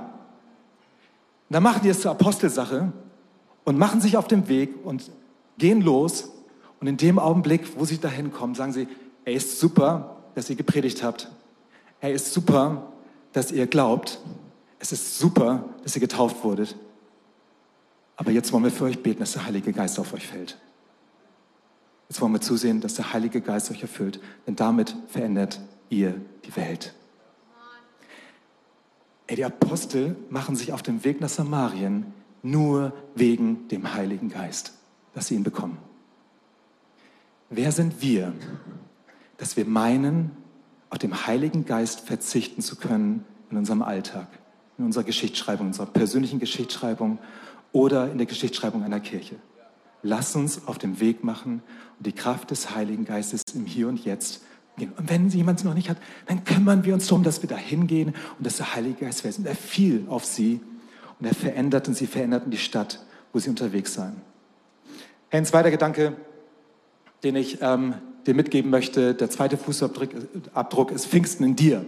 dann 1.50 1.62
machen 1.62 1.82
die 1.82 1.90
es 1.90 2.00
zur 2.00 2.12
Apostelsache 2.12 2.94
und 3.64 3.76
machen 3.76 4.00
sich 4.00 4.16
auf 4.16 4.26
den 4.26 4.48
Weg 4.48 4.72
und 4.82 5.10
gehen 5.58 5.82
los. 5.82 6.30
Und 6.80 6.86
in 6.86 6.96
dem 6.96 7.18
Augenblick, 7.18 7.78
wo 7.78 7.84
sie 7.84 7.98
dahin 7.98 8.32
kommen, 8.32 8.54
sagen 8.54 8.72
sie, 8.72 8.88
er 9.26 9.34
ist 9.34 9.60
super, 9.60 10.16
dass 10.34 10.48
ihr 10.48 10.56
gepredigt 10.56 11.02
habt. 11.02 11.30
Er 12.00 12.14
ist 12.14 12.32
super, 12.32 12.90
dass 13.34 13.52
ihr 13.52 13.66
glaubt. 13.66 14.18
Es 14.78 14.92
ist 14.92 15.18
super, 15.18 15.62
dass 15.82 15.94
ihr 15.94 16.00
getauft 16.00 16.42
wurdet. 16.42 16.74
Aber 18.22 18.30
jetzt 18.30 18.52
wollen 18.52 18.62
wir 18.62 18.70
für 18.70 18.84
euch 18.84 19.02
beten, 19.02 19.18
dass 19.18 19.32
der 19.32 19.46
Heilige 19.46 19.72
Geist 19.72 19.98
auf 19.98 20.14
euch 20.14 20.28
fällt. 20.28 20.56
Jetzt 22.08 22.20
wollen 22.20 22.32
wir 22.32 22.40
zusehen, 22.40 22.80
dass 22.80 22.94
der 22.94 23.12
Heilige 23.12 23.40
Geist 23.40 23.68
euch 23.72 23.82
erfüllt, 23.82 24.20
denn 24.46 24.54
damit 24.54 24.94
verändert 25.08 25.60
ihr 25.88 26.20
die 26.44 26.54
Welt. 26.54 26.94
Ey, 29.26 29.34
die 29.34 29.44
Apostel 29.44 30.14
machen 30.30 30.54
sich 30.54 30.72
auf 30.72 30.84
den 30.84 31.02
Weg 31.02 31.20
nach 31.20 31.28
Samarien 31.28 32.14
nur 32.44 32.92
wegen 33.16 33.66
dem 33.66 33.92
Heiligen 33.92 34.28
Geist, 34.28 34.74
dass 35.14 35.26
sie 35.26 35.34
ihn 35.34 35.42
bekommen. 35.42 35.78
Wer 37.50 37.72
sind 37.72 38.02
wir, 38.02 38.34
dass 39.36 39.56
wir 39.56 39.64
meinen, 39.64 40.30
auf 40.90 40.98
den 40.98 41.26
Heiligen 41.26 41.64
Geist 41.64 42.02
verzichten 42.02 42.62
zu 42.62 42.76
können 42.76 43.24
in 43.50 43.56
unserem 43.56 43.82
Alltag, 43.82 44.28
in 44.78 44.84
unserer 44.84 45.02
Geschichtsschreibung, 45.02 45.66
in 45.66 45.70
unserer 45.72 45.86
persönlichen 45.86 46.38
Geschichtsschreibung 46.38 47.18
oder 47.72 48.10
in 48.10 48.18
der 48.18 48.26
Geschichtsschreibung 48.26 48.82
einer 48.82 49.00
Kirche. 49.00 49.36
Lass 50.02 50.36
uns 50.36 50.66
auf 50.66 50.78
dem 50.78 51.00
Weg 51.00 51.24
machen 51.24 51.62
und 51.98 52.06
die 52.06 52.12
Kraft 52.12 52.50
des 52.50 52.74
Heiligen 52.74 53.04
Geistes 53.04 53.42
im 53.54 53.66
Hier 53.66 53.88
und 53.88 54.04
Jetzt 54.04 54.42
gehen. 54.76 54.92
Und 54.96 55.08
wenn 55.08 55.28
jemand 55.28 55.60
es 55.60 55.64
noch 55.64 55.74
nicht 55.74 55.88
hat, 55.88 55.98
dann 56.26 56.44
kümmern 56.44 56.84
wir 56.84 56.94
uns 56.94 57.06
darum, 57.06 57.22
dass 57.22 57.42
wir 57.42 57.48
da 57.48 57.56
hingehen 57.56 58.14
und 58.38 58.46
dass 58.46 58.56
der 58.56 58.74
Heilige 58.74 59.04
Geist 59.04 59.24
wird. 59.24 59.38
Und 59.38 59.46
er 59.46 59.54
fiel 59.54 60.04
auf 60.08 60.24
sie 60.24 60.60
und 61.20 61.26
er 61.26 61.34
verändert 61.34 61.88
und 61.88 61.94
sie 61.94 62.06
veränderten 62.06 62.50
die 62.50 62.58
Stadt, 62.58 63.04
wo 63.32 63.38
sie 63.38 63.48
unterwegs 63.48 63.94
seien. 63.94 64.20
Ein 65.30 65.46
zweiter 65.46 65.70
Gedanke, 65.70 66.16
den 67.22 67.36
ich 67.36 67.58
ähm, 67.62 67.94
dir 68.26 68.34
mitgeben 68.34 68.70
möchte, 68.70 69.14
der 69.14 69.30
zweite 69.30 69.56
Fußabdruck 69.56 70.90
ist 70.90 71.06
Pfingsten 71.06 71.44
in 71.44 71.56
dir. 71.56 71.86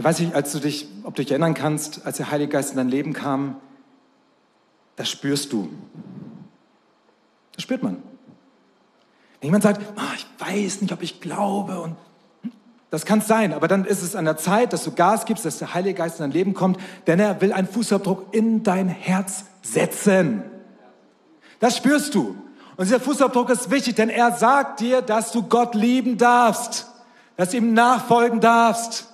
Ich 0.00 0.04
weiß 0.04 0.20
nicht, 0.20 0.34
als 0.34 0.50
du 0.52 0.60
dich, 0.60 0.88
ob 1.02 1.14
du 1.14 1.20
dich 1.20 1.30
erinnern 1.30 1.52
kannst, 1.52 2.06
als 2.06 2.16
der 2.16 2.30
Heilige 2.30 2.52
Geist 2.52 2.70
in 2.70 2.78
dein 2.78 2.88
Leben 2.88 3.12
kam, 3.12 3.56
das 4.96 5.10
spürst 5.10 5.52
du. 5.52 5.68
Das 7.52 7.64
spürt 7.64 7.82
man. 7.82 7.96
Wenn 9.40 9.48
jemand 9.48 9.62
sagt, 9.62 9.82
oh, 9.96 10.14
ich 10.16 10.26
weiß 10.38 10.80
nicht, 10.80 10.94
ob 10.94 11.02
ich 11.02 11.20
glaube 11.20 11.78
und 11.80 11.96
das 12.88 13.04
kann 13.04 13.20
sein, 13.20 13.52
aber 13.52 13.68
dann 13.68 13.84
ist 13.84 14.00
es 14.00 14.16
an 14.16 14.24
der 14.24 14.38
Zeit, 14.38 14.72
dass 14.72 14.84
du 14.84 14.92
Gas 14.92 15.26
gibst, 15.26 15.44
dass 15.44 15.58
der 15.58 15.74
Heilige 15.74 15.98
Geist 15.98 16.18
in 16.18 16.22
dein 16.22 16.32
Leben 16.32 16.54
kommt, 16.54 16.80
denn 17.06 17.20
er 17.20 17.42
will 17.42 17.52
einen 17.52 17.68
Fußabdruck 17.68 18.32
in 18.32 18.62
dein 18.62 18.88
Herz 18.88 19.44
setzen. 19.60 20.44
Das 21.58 21.76
spürst 21.76 22.14
du. 22.14 22.38
Und 22.78 22.86
dieser 22.86 23.00
Fußabdruck 23.00 23.50
ist 23.50 23.70
wichtig, 23.70 23.96
denn 23.96 24.08
er 24.08 24.32
sagt 24.32 24.80
dir, 24.80 25.02
dass 25.02 25.30
du 25.30 25.42
Gott 25.42 25.74
lieben 25.74 26.16
darfst, 26.16 26.90
dass 27.36 27.50
du 27.50 27.58
ihm 27.58 27.74
nachfolgen 27.74 28.40
darfst 28.40 29.09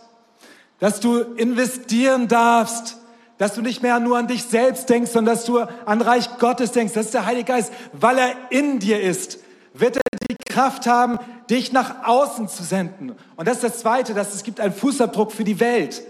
dass 0.78 1.00
du 1.00 1.20
investieren 1.20 2.28
darfst, 2.28 2.98
dass 3.38 3.54
du 3.54 3.62
nicht 3.62 3.82
mehr 3.82 4.00
nur 4.00 4.16
an 4.16 4.28
dich 4.28 4.44
selbst 4.44 4.88
denkst, 4.88 5.10
sondern 5.10 5.34
dass 5.34 5.44
du 5.44 5.58
an 5.58 6.00
Reich 6.00 6.38
Gottes 6.38 6.72
denkst. 6.72 6.94
Das 6.94 7.06
ist 7.06 7.14
der 7.14 7.26
Heilige 7.26 7.52
Geist. 7.52 7.72
Weil 7.92 8.18
er 8.18 8.30
in 8.50 8.78
dir 8.78 9.00
ist, 9.00 9.38
wird 9.74 9.96
er 9.96 10.02
die 10.28 10.36
Kraft 10.48 10.86
haben, 10.86 11.18
dich 11.50 11.72
nach 11.72 12.06
außen 12.06 12.48
zu 12.48 12.62
senden. 12.62 13.14
Und 13.36 13.46
das 13.46 13.56
ist 13.56 13.64
das 13.64 13.78
Zweite, 13.80 14.14
dass 14.14 14.34
es 14.34 14.42
gibt 14.42 14.58
einen 14.58 14.72
Fußabdruck 14.72 15.32
für 15.32 15.44
die 15.44 15.60
Welt. 15.60 16.02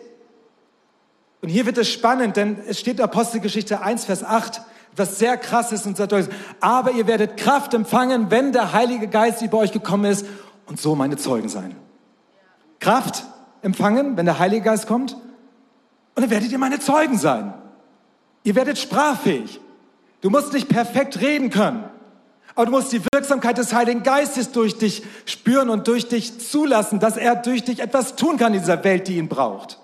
Und 1.43 1.49
hier 1.49 1.67
wird 1.67 1.79
es 1.79 1.89
spannend, 1.89 2.37
denn 2.37 2.59
es 2.67 2.81
steht 2.81 2.99
in 2.99 3.05
Apostelgeschichte 3.05 3.81
1, 3.81 4.05
Vers 4.05 4.25
8, 4.25 4.63
was 4.95 5.19
sehr 5.19 5.37
krass 5.37 5.73
ist 5.73 5.85
und 5.87 5.97
sehr 5.97 6.07
deutlich. 6.07 6.35
Aber 6.61 6.93
ihr 6.93 7.07
werdet 7.07 7.37
Kraft 7.37 7.75
empfangen, 7.75 8.31
wenn 8.31 8.53
der 8.53 8.73
Heilige 8.73 9.09
Geist 9.09 9.43
über 9.43 9.59
euch 9.59 9.73
gekommen 9.73 10.07
ist 10.07 10.27
und 10.67 10.81
so 10.81 10.95
meine 10.95 11.17
Zeugen 11.17 11.49
sein. 11.49 11.77
Kraft 12.81 13.25
empfangen, 13.67 14.17
wenn 14.17 14.25
der 14.25 14.39
Heilige 14.39 14.63
Geist 14.63 14.87
kommt. 14.87 15.13
Und 15.13 16.23
dann 16.23 16.31
werdet 16.31 16.51
ihr 16.51 16.59
meine 16.59 16.79
Zeugen 16.79 17.19
sein. 17.19 17.53
Ihr 18.45 18.55
werdet 18.55 18.79
sprachfähig. 18.79 19.61
Du 20.23 20.31
musst 20.31 20.53
nicht 20.53 20.69
perfekt 20.69 21.21
reden 21.21 21.51
können. 21.51 21.85
Aber 22.55 22.67
du 22.67 22.71
musst 22.71 22.93
die 22.93 23.03
Wirksamkeit 23.13 23.59
des 23.59 23.75
Heiligen 23.75 24.03
Geistes 24.03 24.53
durch 24.53 24.79
dich 24.79 25.03
spüren 25.27 25.69
und 25.69 25.89
durch 25.89 26.09
dich 26.09 26.39
zulassen, 26.41 27.01
dass 27.01 27.19
er 27.19 27.37
durch 27.37 27.65
dich 27.65 27.81
etwas 27.81 28.17
tun 28.17 28.39
kann 28.39 28.55
in 28.55 28.61
dieser 28.61 28.83
Welt, 28.83 29.09
die 29.09 29.19
ihn 29.19 29.29
braucht. 29.29 29.79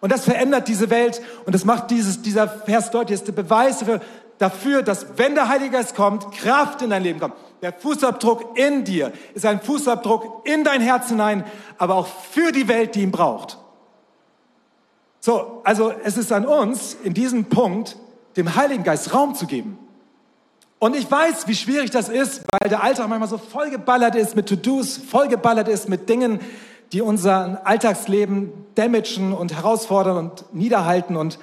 Und 0.00 0.12
das 0.12 0.24
verändert 0.24 0.68
diese 0.68 0.90
Welt 0.90 1.22
und 1.46 1.54
das 1.54 1.64
macht 1.64 1.90
dieses, 1.90 2.20
dieser 2.20 2.48
Vers 2.48 2.90
deutlich, 2.90 3.20
ist 3.20 3.28
der 3.28 3.32
Beweis 3.32 3.78
dafür, 3.78 4.00
dafür, 4.36 4.82
dass 4.82 5.16
wenn 5.16 5.34
der 5.34 5.48
Heilige 5.48 5.70
Geist 5.70 5.94
kommt, 5.94 6.32
Kraft 6.32 6.82
in 6.82 6.90
dein 6.90 7.02
Leben 7.02 7.18
kommt. 7.18 7.34
Der 7.62 7.72
Fußabdruck 7.72 8.58
in 8.58 8.84
dir 8.84 9.12
ist 9.34 9.46
ein 9.46 9.60
Fußabdruck 9.60 10.46
in 10.46 10.64
dein 10.64 10.80
Herz 10.80 11.08
hinein, 11.08 11.44
aber 11.78 11.94
auch 11.94 12.06
für 12.06 12.52
die 12.52 12.68
Welt, 12.68 12.94
die 12.94 13.02
ihn 13.02 13.10
braucht. 13.10 13.58
So, 15.20 15.62
also 15.64 15.92
es 16.04 16.16
ist 16.16 16.30
an 16.32 16.46
uns, 16.46 16.96
in 17.02 17.14
diesem 17.14 17.46
Punkt, 17.46 17.96
dem 18.36 18.54
Heiligen 18.54 18.84
Geist 18.84 19.12
Raum 19.14 19.34
zu 19.34 19.46
geben. 19.46 19.78
Und 20.78 20.94
ich 20.94 21.10
weiß, 21.10 21.48
wie 21.48 21.54
schwierig 21.54 21.90
das 21.90 22.08
ist, 22.08 22.42
weil 22.52 22.68
der 22.68 22.82
Alltag 22.82 23.08
manchmal 23.08 23.28
so 23.28 23.38
vollgeballert 23.38 24.14
ist 24.14 24.36
mit 24.36 24.46
To-Dos, 24.46 24.98
vollgeballert 24.98 25.68
ist 25.68 25.88
mit 25.88 26.08
Dingen, 26.08 26.40
die 26.92 27.00
unser 27.00 27.66
Alltagsleben 27.66 28.52
damagen 28.74 29.32
und 29.32 29.54
herausfordern 29.54 30.18
und 30.18 30.54
niederhalten 30.54 31.16
und 31.16 31.38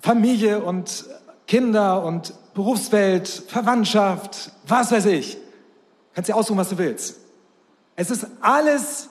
Familie 0.00 0.60
und 0.60 1.06
Kinder 1.48 2.04
und 2.04 2.34
Berufswelt, 2.54 3.26
Verwandtschaft, 3.26 4.52
was 4.66 4.92
weiß 4.92 5.06
ich. 5.06 5.38
Kannst 6.14 6.28
dir 6.28 6.36
aussuchen, 6.36 6.58
was 6.58 6.68
du 6.68 6.78
willst. 6.78 7.16
Es 7.96 8.10
ist 8.10 8.26
alles 8.40 9.08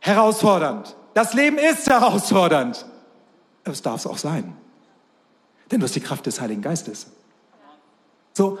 herausfordernd. 0.00 0.96
Das 1.14 1.34
Leben 1.34 1.58
ist 1.58 1.86
herausfordernd. 1.88 2.86
Aber 3.64 3.72
es 3.72 3.82
darf 3.82 4.00
es 4.00 4.06
auch 4.06 4.18
sein. 4.18 4.56
Denn 5.70 5.80
du 5.80 5.84
hast 5.84 5.94
die 5.94 6.00
Kraft 6.00 6.26
des 6.26 6.40
Heiligen 6.40 6.62
Geistes. 6.62 7.08
So, 8.32 8.58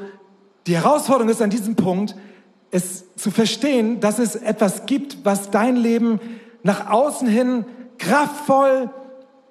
die 0.66 0.74
Herausforderung 0.76 1.30
ist 1.30 1.40
an 1.40 1.50
diesem 1.50 1.76
Punkt, 1.76 2.16
es 2.70 3.04
zu 3.14 3.30
verstehen, 3.30 4.00
dass 4.00 4.18
es 4.18 4.34
etwas 4.34 4.86
gibt, 4.86 5.24
was 5.24 5.50
dein 5.50 5.76
Leben 5.76 6.20
nach 6.62 6.90
außen 6.90 7.28
hin 7.28 7.64
kraftvoll 7.98 8.90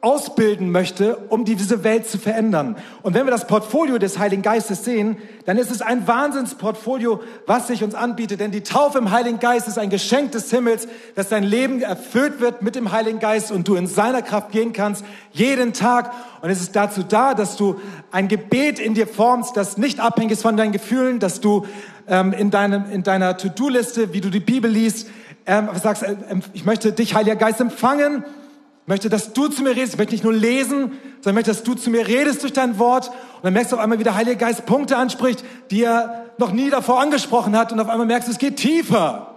ausbilden 0.06 0.70
möchte, 0.70 1.18
um 1.30 1.46
diese 1.46 1.84
Welt 1.84 2.08
zu 2.08 2.20
verändern. 2.20 2.76
Und 3.02 3.16
wenn 3.16 3.26
wir 3.26 3.32
das 3.32 3.48
Portfolio 3.48 3.98
des 3.98 4.20
Heiligen 4.20 4.44
Geistes 4.44 4.86
sehen, 4.86 5.18
dann 5.46 5.58
ist 5.58 5.72
es 5.72 5.82
ein 5.82 6.08
Wahnsinnsportfolio, 6.08 7.24
was 7.48 7.66
sich 7.68 7.84
uns 7.84 7.96
anbietet. 7.96 8.40
Denn 8.40 8.52
die 8.52 8.62
Taufe 8.62 9.00
im 9.00 9.10
Heiligen 9.10 9.40
Geist 9.40 9.68
ist 9.68 9.80
ein 9.80 9.90
Geschenk 9.90 10.32
des 10.32 10.52
Himmels, 10.52 10.88
dass 11.16 11.30
dein 11.30 11.44
Leben 11.44 11.82
erfüllt 11.82 12.40
wird 12.40 12.62
mit 12.62 12.76
dem 12.76 12.92
Heiligen 12.92 13.18
Geist 13.18 13.52
und 13.52 13.68
du 13.68 13.74
in 13.74 13.88
seiner 13.88 14.22
Kraft 14.22 14.52
gehen 14.52 14.74
kannst, 14.74 15.04
jeden 15.32 15.74
Tag. 15.74 16.12
Und 16.44 16.52
es 16.52 16.62
ist 16.62 16.76
dazu 16.76 17.02
da, 17.02 17.34
dass 17.34 17.56
du 17.56 17.80
ein 18.12 18.28
Gebet 18.28 18.78
in 18.78 18.94
dir 18.94 19.08
formst, 19.08 19.58
das 19.58 19.80
nicht 19.80 20.00
abhängig 20.00 20.34
ist 20.34 20.44
von 20.44 20.56
deinen 20.56 20.72
Gefühlen, 20.72 21.18
dass 21.20 21.42
du 21.42 21.66
ähm, 22.08 22.32
in, 22.32 22.52
deinem, 22.52 22.92
in 22.92 23.02
deiner 23.02 23.38
To-Do-Liste, 23.38 24.14
wie 24.14 24.22
du 24.22 24.30
die 24.30 24.40
Bibel 24.40 24.70
liest, 24.70 25.08
ähm, 25.48 25.68
sagst, 25.82 26.04
äh, 26.04 26.16
ich 26.54 26.64
möchte 26.64 26.92
dich, 26.92 27.16
Heiliger 27.16 27.38
Geist, 27.38 27.60
empfangen 27.60 28.24
möchte, 28.86 29.10
dass 29.10 29.34
du 29.34 29.48
zu 29.48 29.64
mir 29.64 29.72
redest. 29.72 29.94
Ich 29.94 29.98
möchte 29.98 30.14
nicht 30.14 30.24
nur 30.24 30.34
lesen, 30.34 30.92
sondern 31.22 31.30
ich 31.30 31.34
möchte, 31.34 31.52
dass 31.52 31.64
du 31.64 31.74
zu 31.74 31.90
mir 31.90 32.08
redest 32.08 32.44
durch 32.44 32.54
dein 32.54 32.78
Wort. 32.78 33.10
Und 33.10 33.44
dann 33.44 33.54
merkst 33.54 33.72
du 33.72 33.78
auf 33.78 33.82
einmal, 33.82 34.00
wie 34.00 34.04
der 34.04 34.16
Heilige 34.16 34.38
Geist 34.38 34.66
Punkte 34.66 34.98
anspricht, 34.98 35.44
die 35.72 35.84
er 35.84 36.26
noch 36.38 36.52
nie 36.52 36.70
davor 36.70 37.00
angesprochen 37.00 37.58
hat. 37.58 37.72
Und 37.72 37.80
auf 37.80 37.90
einmal 37.90 38.08
merkst 38.08 38.28
du, 38.28 38.32
es 38.32 38.38
geht 38.38 38.58
tiefer. 38.58 39.36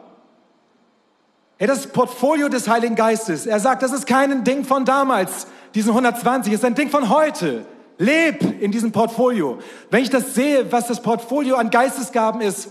Hey, 1.57 1.67
das 1.67 1.89
Portfolio 1.89 2.49
des 2.49 2.69
Heiligen 2.69 2.95
Geistes. 2.95 3.47
Er 3.47 3.59
sagt, 3.59 3.83
das 3.83 3.93
ist 3.93 4.07
kein 4.07 4.45
Ding 4.45 4.65
von 4.65 4.85
damals, 4.85 5.49
diesen 5.75 5.91
120, 5.91 6.53
es 6.53 6.61
ist 6.61 6.65
ein 6.65 6.75
Ding 6.75 6.91
von 6.91 7.09
heute. 7.09 7.65
Leb 7.99 8.63
in 8.63 8.71
diesem 8.71 8.93
Portfolio. 8.93 9.59
Wenn 9.91 10.05
ich 10.05 10.11
das 10.11 10.35
sehe, 10.35 10.71
was 10.71 10.87
das 10.87 11.03
Portfolio 11.03 11.57
an 11.57 11.71
Geistesgaben 11.71 12.41
ist, 12.41 12.71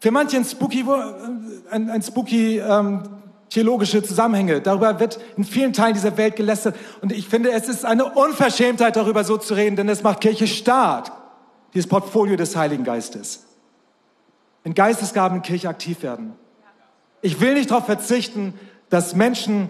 für 0.00 0.10
manche 0.10 0.36
ein 0.36 0.44
spooky, 0.44 0.84
ein, 1.70 1.88
ein 1.88 2.02
spooky 2.02 2.58
ähm, 2.58 3.02
theologische 3.50 4.02
Zusammenhänge. 4.02 4.60
Darüber 4.60 4.98
wird 5.00 5.18
in 5.36 5.44
vielen 5.44 5.72
Teilen 5.72 5.94
dieser 5.94 6.16
Welt 6.16 6.36
gelästert. 6.36 6.76
Und 7.00 7.12
ich 7.12 7.28
finde, 7.28 7.52
es 7.52 7.68
ist 7.68 7.84
eine 7.84 8.04
Unverschämtheit, 8.04 8.96
darüber 8.96 9.24
so 9.24 9.36
zu 9.36 9.54
reden, 9.54 9.76
denn 9.76 9.88
es 9.88 10.02
macht 10.02 10.20
Kirche 10.20 10.46
stark, 10.46 11.12
dieses 11.72 11.88
Portfolio 11.88 12.36
des 12.36 12.56
Heiligen 12.56 12.84
Geistes. 12.84 13.44
Wenn 14.62 14.74
Geistesgaben 14.74 15.38
in 15.38 15.42
Kirche 15.42 15.68
aktiv 15.68 16.02
werden. 16.02 16.34
Ich 17.22 17.40
will 17.40 17.54
nicht 17.54 17.70
darauf 17.70 17.86
verzichten, 17.86 18.54
dass 18.90 19.14
Menschen 19.14 19.68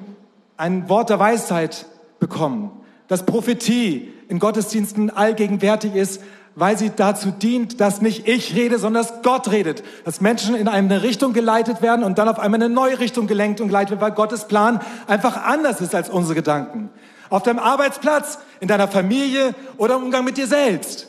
ein 0.57 0.89
Wort 0.89 1.11
der 1.11 1.19
Weisheit 1.19 1.87
bekommen, 2.21 2.71
dass 3.09 3.27
Prophetie 3.27 4.13
in 4.29 4.39
Gottesdiensten 4.39 5.11
allgegenwärtig 5.11 5.95
ist, 5.95 6.23
weil 6.57 6.79
sie 6.79 6.91
dazu 6.95 7.31
dient, 7.31 7.81
dass 7.81 8.01
nicht 8.01 8.29
ich 8.29 8.55
rede, 8.55 8.79
sondern 8.79 9.03
dass 9.03 9.23
Gott 9.23 9.51
redet. 9.51 9.83
Dass 10.05 10.21
Menschen 10.21 10.55
in 10.55 10.69
eine 10.69 11.03
Richtung 11.03 11.33
geleitet 11.33 11.83
werden 11.83 12.05
und 12.05 12.19
dann 12.19 12.29
auf 12.29 12.39
einmal 12.39 12.61
in 12.61 12.67
eine 12.67 12.75
neue 12.75 12.99
Richtung 13.01 13.27
gelenkt 13.27 13.61
und 13.61 13.69
geleitet 13.69 13.93
wird, 13.93 14.01
weil 14.01 14.13
Gottes 14.13 14.47
Plan 14.47 14.81
einfach 15.07 15.45
anders 15.45 15.81
ist 15.81 15.95
als 15.95 16.09
unsere 16.09 16.35
Gedanken. 16.35 16.91
Auf 17.29 17.43
deinem 17.43 17.59
Arbeitsplatz, 17.59 18.39
in 18.61 18.69
deiner 18.69 18.87
Familie 18.87 19.55
oder 19.79 19.97
im 19.97 20.05
Umgang 20.05 20.25
mit 20.25 20.37
dir 20.37 20.47
selbst. 20.47 21.09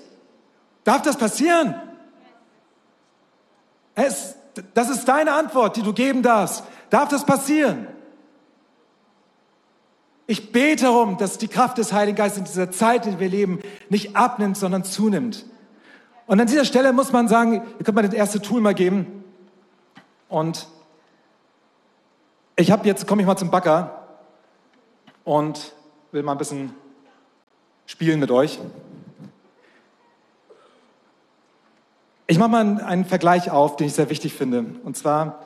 Darf 0.84 1.04
das 1.04 1.18
passieren? 1.18 1.76
Es, 3.94 4.36
das 4.74 4.90
ist 4.90 5.08
deine 5.08 5.34
Antwort, 5.34 5.76
die 5.78 5.84
du 5.84 5.94
geben 5.94 6.24
darfst. 6.24 6.64
Darf 6.90 7.10
das 7.10 7.26
passieren? 7.26 7.88
Ich 10.28 10.52
bete 10.52 10.86
darum, 10.86 11.18
dass 11.18 11.38
die 11.38 11.48
Kraft 11.48 11.78
des 11.78 11.94
Heiligen 11.94 12.18
Geistes 12.18 12.40
in 12.40 12.46
dieser 12.46 12.72
Zeit, 12.72 13.06
in 13.06 13.12
der 13.12 13.20
wir 13.20 13.30
leben, 13.30 13.60
nicht 13.90 14.16
abnimmt, 14.16 14.58
sondern 14.58 14.84
zunimmt. 14.84 15.46
Und 16.26 16.40
an 16.40 16.48
dieser 16.48 16.66
Stelle 16.66 16.94
muss 16.94 17.12
man 17.12 17.28
sagen, 17.28 17.62
ihr 17.78 17.86
könnt 17.86 17.96
mir 17.96 18.04
das 18.04 18.14
erste 18.14 18.42
Tool 18.42 18.60
mal 18.60 18.74
geben. 18.74 19.24
Und 20.28 20.68
ich 22.56 22.72
habe 22.72 22.88
jetzt, 22.88 23.06
komme 23.06 23.22
ich 23.22 23.28
mal 23.28 23.38
zum 23.38 23.52
Backer 23.52 24.08
und 25.24 25.74
will 26.12 26.24
mal 26.24 26.32
ein 26.32 26.38
bisschen 26.40 26.74
spielen 27.86 28.20
mit 28.20 28.32
euch. 28.32 28.60
Ich 32.26 32.40
mache 32.40 32.50
mal 32.50 32.82
einen 32.82 33.06
Vergleich 33.06 33.52
auf, 33.52 33.76
den 33.76 33.86
ich 33.86 33.94
sehr 33.94 34.10
wichtig 34.10 34.34
finde. 34.34 34.66
Und 34.84 34.98
zwar, 34.98 35.46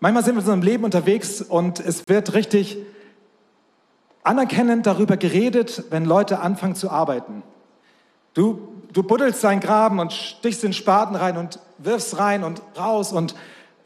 manchmal 0.00 0.24
sind 0.24 0.34
wir 0.34 0.38
in 0.38 0.44
unserem 0.44 0.62
Leben 0.62 0.84
unterwegs 0.84 1.42
und 1.42 1.78
es 1.78 2.08
wird 2.08 2.32
richtig 2.32 2.78
anerkennend 4.22 4.86
darüber 4.86 5.16
geredet, 5.16 5.84
wenn 5.90 6.04
Leute 6.04 6.40
anfangen 6.40 6.74
zu 6.74 6.90
arbeiten. 6.90 7.42
Du, 8.34 8.68
du 8.92 9.02
buddelst 9.02 9.42
deinen 9.44 9.60
Graben 9.60 9.98
und 9.98 10.12
stichst 10.12 10.62
den 10.62 10.72
Spaten 10.72 11.16
rein 11.16 11.36
und 11.36 11.58
wirfst 11.78 12.18
rein 12.18 12.44
und 12.44 12.62
raus 12.78 13.12
und 13.12 13.34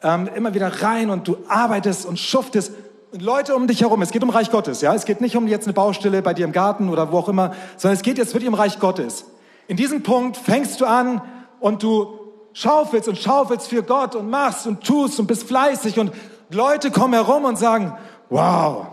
ähm, 0.03 0.29
immer 0.35 0.55
wieder 0.55 0.83
rein 0.83 1.11
und 1.11 1.27
du 1.27 1.39
arbeitest 1.49 2.07
und 2.07 2.19
schuftest. 2.19 2.73
Leute 3.13 3.57
um 3.57 3.67
dich 3.67 3.81
herum, 3.81 4.03
es 4.03 4.11
geht 4.11 4.23
um 4.23 4.31
Reich 4.31 4.51
Gottes, 4.51 4.83
ja. 4.83 4.95
Es 4.95 5.05
geht 5.05 5.21
nicht 5.21 5.37
um 5.37 5.49
jetzt 5.49 5.65
eine 5.65 5.73
Baustelle 5.73 6.23
bei 6.23 6.35
dir 6.35 6.45
im 6.45 6.53
Garten 6.53 6.91
oder 6.91 7.11
wo 7.11 7.19
auch 7.19 7.29
immer, 7.29 7.55
sondern 7.77 7.97
es 7.97 8.03
geht 8.03 8.19
jetzt 8.19 8.35
wirklich 8.35 8.49
um 8.49 8.55
Reich 8.55 8.79
Gottes. 8.79 9.25
In 9.69 9.77
diesem 9.77 10.03
Punkt 10.03 10.37
fängst 10.37 10.81
du 10.81 10.85
an 10.85 11.23
und 11.61 11.83
du 11.83 12.19
schaufelst 12.53 13.09
und 13.09 13.19
schaufelst 13.19 13.69
für 13.69 13.83
Gott 13.83 14.15
und 14.15 14.31
machst 14.31 14.67
und 14.67 14.85
tust 14.85 15.19
und 15.19 15.27
bist 15.27 15.45
fleißig 15.45 15.99
und 15.99 16.13
Leute 16.51 16.91
kommen 16.91 17.15
herum 17.15 17.45
und 17.45 17.59
sagen, 17.59 17.97
wow, 18.29 18.87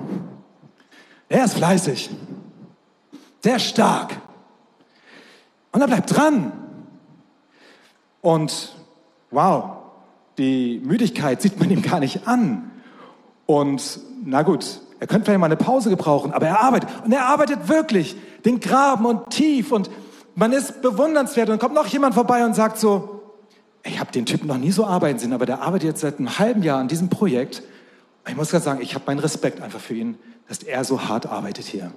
er 1.34 1.46
ist 1.46 1.56
fleißig. 1.56 2.12
Sehr 3.42 3.58
stark. 3.58 4.22
Und 5.72 5.82
er 5.82 5.88
bleibt 5.88 6.16
dran. 6.16 6.52
Und 8.22 8.76
wow, 9.32 9.78
die 10.38 10.80
Müdigkeit 10.86 11.42
sieht 11.42 11.60
man 11.60 11.72
ihm 11.72 11.82
gar 11.82 12.00
nicht 12.00 12.28
an. 12.28 12.72
Und 13.48 14.00
na 14.24 14.44
gut, 14.44 14.80
er 15.00 15.08
könnte 15.08 15.26
vielleicht 15.26 15.40
mal 15.40 15.48
eine 15.48 15.56
Pause 15.56 15.90
gebrauchen, 15.90 16.32
aber 16.34 16.46
er 16.46 16.62
arbeitet. 16.62 16.90
Und 17.04 17.12
er 17.12 17.26
arbeitet 17.26 17.68
wirklich 17.68 18.16
den 18.46 18.60
Graben 18.60 19.08
und 19.08 19.32
tief. 19.32 19.72
Und 19.72 19.90
man 20.36 20.54
ist 20.54 20.84
bewundernswert. 20.84 21.50
Und 21.50 21.54
dann 21.54 21.60
kommt 21.60 21.74
noch 21.74 21.88
jemand 21.88 22.14
vorbei 22.14 22.46
und 22.46 22.54
sagt 22.54 22.78
so, 22.78 23.24
ich 23.84 24.00
habe 24.00 24.12
den 24.12 24.28
Typen 24.28 24.48
noch 24.48 24.60
nie 24.60 24.72
so 24.72 24.86
arbeiten 24.86 25.18
sehen, 25.18 25.34
aber 25.34 25.48
der 25.48 25.64
arbeitet 25.64 25.90
jetzt 25.90 26.02
seit 26.02 26.20
einem 26.20 26.38
halben 26.38 26.62
Jahr 26.62 26.80
an 26.80 26.88
diesem 26.88 27.10
Projekt. 27.10 27.64
Ich 28.28 28.36
muss 28.36 28.52
gerade 28.52 28.64
sagen, 28.64 28.82
ich 28.82 28.96
habe 28.96 29.04
meinen 29.06 29.20
Respekt 29.20 29.62
einfach 29.62 29.80
für 29.80 29.96
ihn 29.96 30.18
dass 30.48 30.64
er 30.64 30.84
so 30.84 31.02
hart 31.08 31.26
arbeitet 31.26 31.66
hier. 31.66 31.92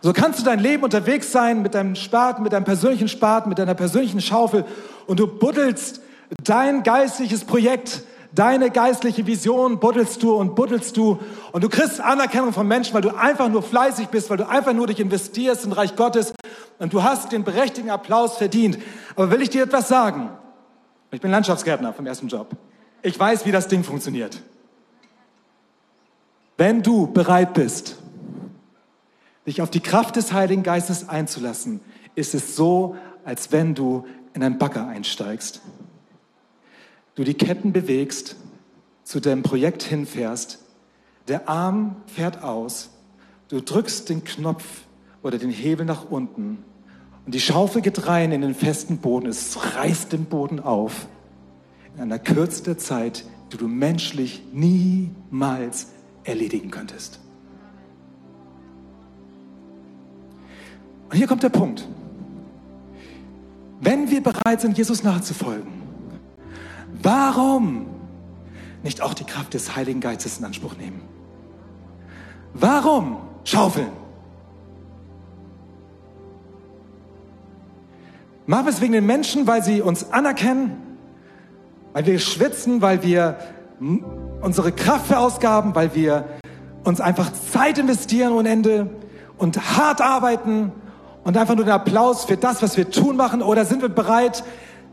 So 0.00 0.12
kannst 0.12 0.40
du 0.40 0.44
dein 0.44 0.58
Leben 0.58 0.82
unterwegs 0.82 1.30
sein 1.30 1.62
mit 1.62 1.74
deinem 1.74 1.94
Spaten, 1.94 2.42
mit 2.42 2.52
deinem 2.52 2.64
persönlichen 2.64 3.08
Spaten, 3.08 3.48
mit 3.48 3.58
deiner 3.58 3.74
persönlichen 3.74 4.20
Schaufel 4.20 4.64
und 5.06 5.20
du 5.20 5.26
buddelst 5.26 6.00
dein 6.42 6.82
geistliches 6.82 7.44
Projekt, 7.44 8.02
deine 8.34 8.70
geistliche 8.70 9.26
Vision 9.26 9.78
buddelst 9.78 10.22
du 10.22 10.34
und 10.34 10.56
buddelst 10.56 10.96
du 10.96 11.20
und 11.52 11.62
du 11.62 11.68
kriegst 11.68 12.00
Anerkennung 12.00 12.52
von 12.52 12.66
Menschen, 12.66 12.94
weil 12.94 13.02
du 13.02 13.16
einfach 13.16 13.48
nur 13.48 13.62
fleißig 13.62 14.08
bist, 14.08 14.28
weil 14.28 14.38
du 14.38 14.48
einfach 14.48 14.72
nur 14.72 14.88
dich 14.88 14.98
investierst 14.98 15.64
im 15.64 15.72
Reich 15.72 15.94
Gottes 15.94 16.32
und 16.78 16.92
du 16.92 17.04
hast 17.04 17.30
den 17.30 17.44
berechtigten 17.44 17.90
Applaus 17.90 18.38
verdient. 18.38 18.78
Aber 19.14 19.30
will 19.30 19.42
ich 19.42 19.50
dir 19.50 19.62
etwas 19.62 19.86
sagen? 19.86 20.30
Ich 21.12 21.20
bin 21.20 21.30
Landschaftsgärtner 21.30 21.92
vom 21.92 22.06
ersten 22.06 22.26
Job. 22.26 22.48
Ich 23.02 23.20
weiß, 23.20 23.46
wie 23.46 23.52
das 23.52 23.68
Ding 23.68 23.84
funktioniert. 23.84 24.42
Wenn 26.56 26.82
du 26.82 27.06
bereit 27.06 27.54
bist, 27.54 27.96
dich 29.46 29.62
auf 29.62 29.70
die 29.70 29.80
Kraft 29.80 30.16
des 30.16 30.32
Heiligen 30.32 30.62
Geistes 30.62 31.08
einzulassen, 31.08 31.80
ist 32.14 32.34
es 32.34 32.56
so, 32.56 32.96
als 33.24 33.52
wenn 33.52 33.74
du 33.74 34.06
in 34.34 34.42
einen 34.42 34.58
Bagger 34.58 34.86
einsteigst. 34.86 35.60
Du 37.14 37.24
die 37.24 37.34
Ketten 37.34 37.72
bewegst, 37.72 38.36
zu 39.04 39.20
deinem 39.20 39.42
Projekt 39.42 39.82
hinfährst, 39.82 40.60
der 41.28 41.48
Arm 41.48 41.96
fährt 42.06 42.42
aus, 42.42 42.90
du 43.48 43.60
drückst 43.60 44.08
den 44.08 44.24
Knopf 44.24 44.64
oder 45.22 45.38
den 45.38 45.50
Hebel 45.50 45.84
nach 45.84 46.10
unten 46.10 46.64
und 47.26 47.34
die 47.34 47.40
Schaufel 47.40 47.82
geht 47.82 48.06
rein 48.06 48.32
in 48.32 48.40
den 48.42 48.54
festen 48.54 48.98
Boden, 48.98 49.26
es 49.26 49.76
reißt 49.76 50.12
den 50.12 50.24
Boden 50.24 50.60
auf 50.60 51.06
in 51.94 52.02
einer 52.02 52.18
kürzester 52.18 52.78
Zeit, 52.78 53.24
die 53.52 53.56
du 53.56 53.68
menschlich 53.68 54.42
niemals 54.52 55.88
erledigen 56.24 56.70
könntest. 56.70 57.20
Und 61.10 61.16
hier 61.16 61.26
kommt 61.26 61.42
der 61.42 61.50
Punkt. 61.50 61.86
Wenn 63.80 64.10
wir 64.10 64.22
bereit 64.22 64.60
sind, 64.60 64.78
Jesus 64.78 65.02
nachzufolgen, 65.02 65.72
warum 67.02 67.86
nicht 68.82 69.02
auch 69.02 69.14
die 69.14 69.24
Kraft 69.24 69.54
des 69.54 69.76
Heiligen 69.76 70.00
Geistes 70.00 70.38
in 70.38 70.44
Anspruch 70.44 70.76
nehmen? 70.76 71.02
Warum 72.54 73.18
schaufeln? 73.44 73.90
Machen 78.46 78.66
wir 78.66 78.70
es 78.70 78.80
wegen 78.80 78.92
den 78.92 79.06
Menschen, 79.06 79.46
weil 79.46 79.62
sie 79.62 79.80
uns 79.80 80.12
anerkennen, 80.12 80.76
weil 81.92 82.06
wir 82.06 82.18
schwitzen, 82.18 82.82
weil 82.82 83.02
wir 83.02 83.38
unsere 84.42 84.72
Kraft 84.72 85.06
verausgaben, 85.06 85.74
weil 85.74 85.94
wir 85.94 86.24
uns 86.84 87.00
einfach 87.00 87.30
Zeit 87.52 87.78
investieren 87.78 88.32
ohne 88.32 88.50
Ende 88.50 88.90
und 89.38 89.76
hart 89.78 90.00
arbeiten 90.00 90.72
und 91.24 91.36
einfach 91.36 91.54
nur 91.54 91.64
den 91.64 91.72
Applaus 91.72 92.24
für 92.24 92.36
das, 92.36 92.62
was 92.62 92.76
wir 92.76 92.90
tun 92.90 93.16
machen? 93.16 93.40
Oder 93.40 93.64
sind 93.64 93.82
wir 93.82 93.88
bereit, 93.88 94.42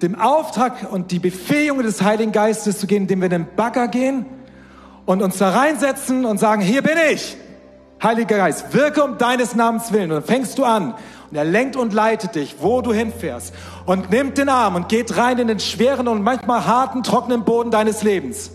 dem 0.02 0.20
Auftrag 0.20 0.92
und 0.92 1.12
die 1.12 1.20
Befähigung 1.20 1.82
des 1.82 2.02
Heiligen 2.02 2.32
Geistes 2.32 2.80
zu 2.80 2.88
gehen, 2.88 3.04
indem 3.04 3.20
wir 3.20 3.26
in 3.26 3.32
den 3.32 3.48
Bagger 3.56 3.88
gehen 3.88 4.26
und 5.06 5.22
uns 5.22 5.40
da 5.40 5.50
reinsetzen 5.50 6.26
und 6.26 6.40
sagen, 6.40 6.62
hier 6.62 6.84
bin 6.84 6.98
ich, 7.12 7.36
Heiliger 8.02 8.38
Geist, 8.38 8.74
wirke 8.74 9.04
um 9.04 9.18
deines 9.18 9.56
Namens 9.56 9.92
willen. 9.92 10.12
Und 10.12 10.18
dann 10.18 10.24
fängst 10.24 10.58
du 10.58 10.64
an 10.64 10.94
und 11.30 11.36
er 11.36 11.44
lenkt 11.44 11.76
und 11.76 11.94
leitet 11.94 12.36
dich, 12.36 12.58
wo 12.60 12.82
du 12.82 12.94
hinfährst 12.94 13.54
und 13.86 14.10
nimmt 14.12 14.38
den 14.38 14.48
Arm 14.48 14.76
und 14.76 14.88
geht 14.88 15.18
rein 15.18 15.38
in 15.38 15.50
den 15.50 15.60
schweren 15.60 16.08
und 16.08 16.24
manchmal 16.24 16.66
harten, 16.66 17.04
trockenen 17.04 17.44
Boden 17.44 17.72
deines 17.72 18.04
Lebens. 18.04 18.52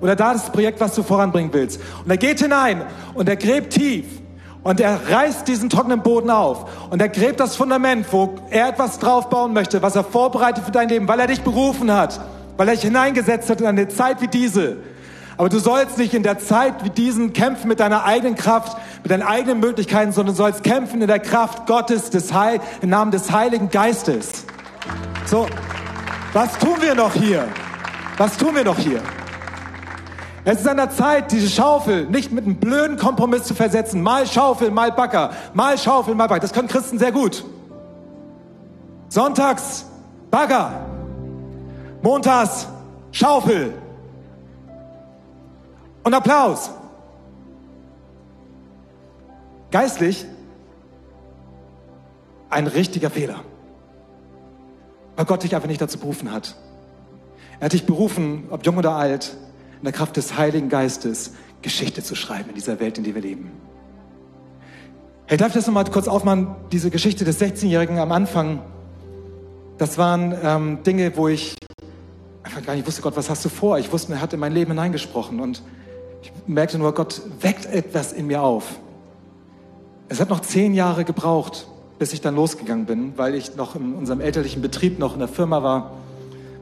Oder 0.00 0.16
da 0.16 0.32
das 0.32 0.50
Projekt, 0.50 0.80
was 0.80 0.94
du 0.94 1.02
voranbringen 1.02 1.52
willst. 1.52 1.80
Und 2.04 2.10
er 2.10 2.16
geht 2.16 2.40
hinein 2.40 2.82
und 3.14 3.28
er 3.28 3.36
gräbt 3.36 3.72
tief. 3.72 4.04
Und 4.62 4.80
er 4.80 5.00
reißt 5.10 5.46
diesen 5.48 5.70
trockenen 5.70 6.02
Boden 6.02 6.30
auf. 6.30 6.66
Und 6.90 7.00
er 7.00 7.08
gräbt 7.08 7.40
das 7.40 7.56
Fundament, 7.56 8.06
wo 8.10 8.34
er 8.50 8.68
etwas 8.68 8.98
draufbauen 8.98 9.52
möchte, 9.52 9.82
was 9.82 9.96
er 9.96 10.04
vorbereitet 10.04 10.64
für 10.64 10.72
dein 10.72 10.88
Leben, 10.88 11.08
weil 11.08 11.20
er 11.20 11.26
dich 11.26 11.42
berufen 11.42 11.92
hat, 11.92 12.20
weil 12.56 12.68
er 12.68 12.74
dich 12.74 12.82
hineingesetzt 12.82 13.48
hat 13.48 13.60
in 13.60 13.66
eine 13.66 13.88
Zeit 13.88 14.20
wie 14.20 14.28
diese. 14.28 14.78
Aber 15.36 15.48
du 15.48 15.60
sollst 15.60 15.98
nicht 15.98 16.14
in 16.14 16.24
der 16.24 16.40
Zeit 16.40 16.84
wie 16.84 16.90
diesen 16.90 17.32
kämpfen 17.32 17.68
mit 17.68 17.78
deiner 17.78 18.04
eigenen 18.04 18.34
Kraft, 18.34 18.76
mit 19.04 19.12
deinen 19.12 19.22
eigenen 19.22 19.60
Möglichkeiten, 19.60 20.10
sondern 20.10 20.34
sollst 20.34 20.64
kämpfen 20.64 21.00
in 21.00 21.06
der 21.06 21.20
Kraft 21.20 21.66
Gottes, 21.66 22.10
des 22.10 22.32
Heil, 22.32 22.60
im 22.82 22.90
Namen 22.90 23.12
des 23.12 23.30
Heiligen 23.30 23.70
Geistes. 23.70 24.44
So, 25.26 25.46
was 26.32 26.58
tun 26.58 26.76
wir 26.80 26.96
noch 26.96 27.14
hier? 27.14 27.46
Was 28.16 28.36
tun 28.36 28.56
wir 28.56 28.64
noch 28.64 28.78
hier? 28.78 29.00
Es 30.50 30.60
ist 30.60 30.66
an 30.66 30.78
der 30.78 30.88
Zeit, 30.88 31.30
diese 31.30 31.46
Schaufel 31.46 32.06
nicht 32.06 32.32
mit 32.32 32.46
einem 32.46 32.56
blöden 32.56 32.96
Kompromiss 32.96 33.42
zu 33.42 33.54
versetzen. 33.54 34.00
Mal 34.00 34.26
Schaufel, 34.26 34.70
mal 34.70 34.90
Backer. 34.90 35.32
Mal 35.52 35.76
Schaufel, 35.76 36.14
mal 36.14 36.26
Backer. 36.26 36.40
Das 36.40 36.54
können 36.54 36.68
Christen 36.68 36.98
sehr 36.98 37.12
gut. 37.12 37.44
Sonntags 39.10 39.84
Bagger. 40.30 40.86
Montags 42.00 42.66
Schaufel. 43.12 43.74
Und 46.02 46.14
Applaus. 46.14 46.70
Geistlich 49.70 50.24
ein 52.48 52.68
richtiger 52.68 53.10
Fehler. 53.10 53.40
Weil 55.14 55.26
Gott 55.26 55.42
dich 55.42 55.54
einfach 55.54 55.68
nicht 55.68 55.82
dazu 55.82 55.98
berufen 55.98 56.32
hat. 56.32 56.56
Er 57.60 57.66
hat 57.66 57.74
dich 57.74 57.84
berufen, 57.84 58.46
ob 58.48 58.64
jung 58.64 58.78
oder 58.78 58.92
alt, 58.92 59.36
in 59.78 59.84
der 59.84 59.92
Kraft 59.92 60.16
des 60.16 60.36
Heiligen 60.36 60.68
Geistes 60.68 61.32
Geschichte 61.62 62.02
zu 62.02 62.14
schreiben 62.14 62.50
in 62.50 62.54
dieser 62.54 62.80
Welt, 62.80 62.98
in 62.98 63.04
der 63.04 63.14
wir 63.14 63.22
leben. 63.22 63.50
Hey, 65.26 65.36
darf 65.36 65.48
ich 65.48 65.54
das 65.54 65.66
nochmal 65.66 65.84
kurz 65.84 66.08
aufmachen? 66.08 66.54
Diese 66.72 66.90
Geschichte 66.90 67.24
des 67.24 67.40
16-Jährigen 67.40 67.98
am 67.98 68.12
Anfang, 68.12 68.62
das 69.76 69.98
waren 69.98 70.34
ähm, 70.42 70.82
Dinge, 70.84 71.16
wo 71.16 71.28
ich 71.28 71.54
einfach 72.42 72.64
gar 72.64 72.74
nicht 72.74 72.86
wusste, 72.86 73.02
Gott, 73.02 73.16
was 73.16 73.28
hast 73.28 73.44
du 73.44 73.48
vor? 73.48 73.78
Ich 73.78 73.92
wusste, 73.92 74.12
er 74.14 74.20
hat 74.20 74.32
in 74.32 74.40
mein 74.40 74.52
Leben 74.52 74.70
hineingesprochen 74.70 75.40
und 75.40 75.62
ich 76.22 76.32
merkte 76.46 76.78
nur, 76.78 76.94
Gott 76.94 77.20
weckt 77.40 77.66
etwas 77.66 78.12
in 78.12 78.26
mir 78.26 78.42
auf. 78.42 78.78
Es 80.08 80.20
hat 80.20 80.30
noch 80.30 80.40
zehn 80.40 80.72
Jahre 80.74 81.04
gebraucht, 81.04 81.66
bis 81.98 82.12
ich 82.12 82.20
dann 82.20 82.34
losgegangen 82.34 82.86
bin, 82.86 83.12
weil 83.16 83.34
ich 83.34 83.54
noch 83.54 83.76
in 83.76 83.94
unserem 83.94 84.20
elterlichen 84.20 84.62
Betrieb 84.62 84.98
noch 84.98 85.12
in 85.12 85.18
der 85.18 85.28
Firma 85.28 85.62
war, 85.62 85.92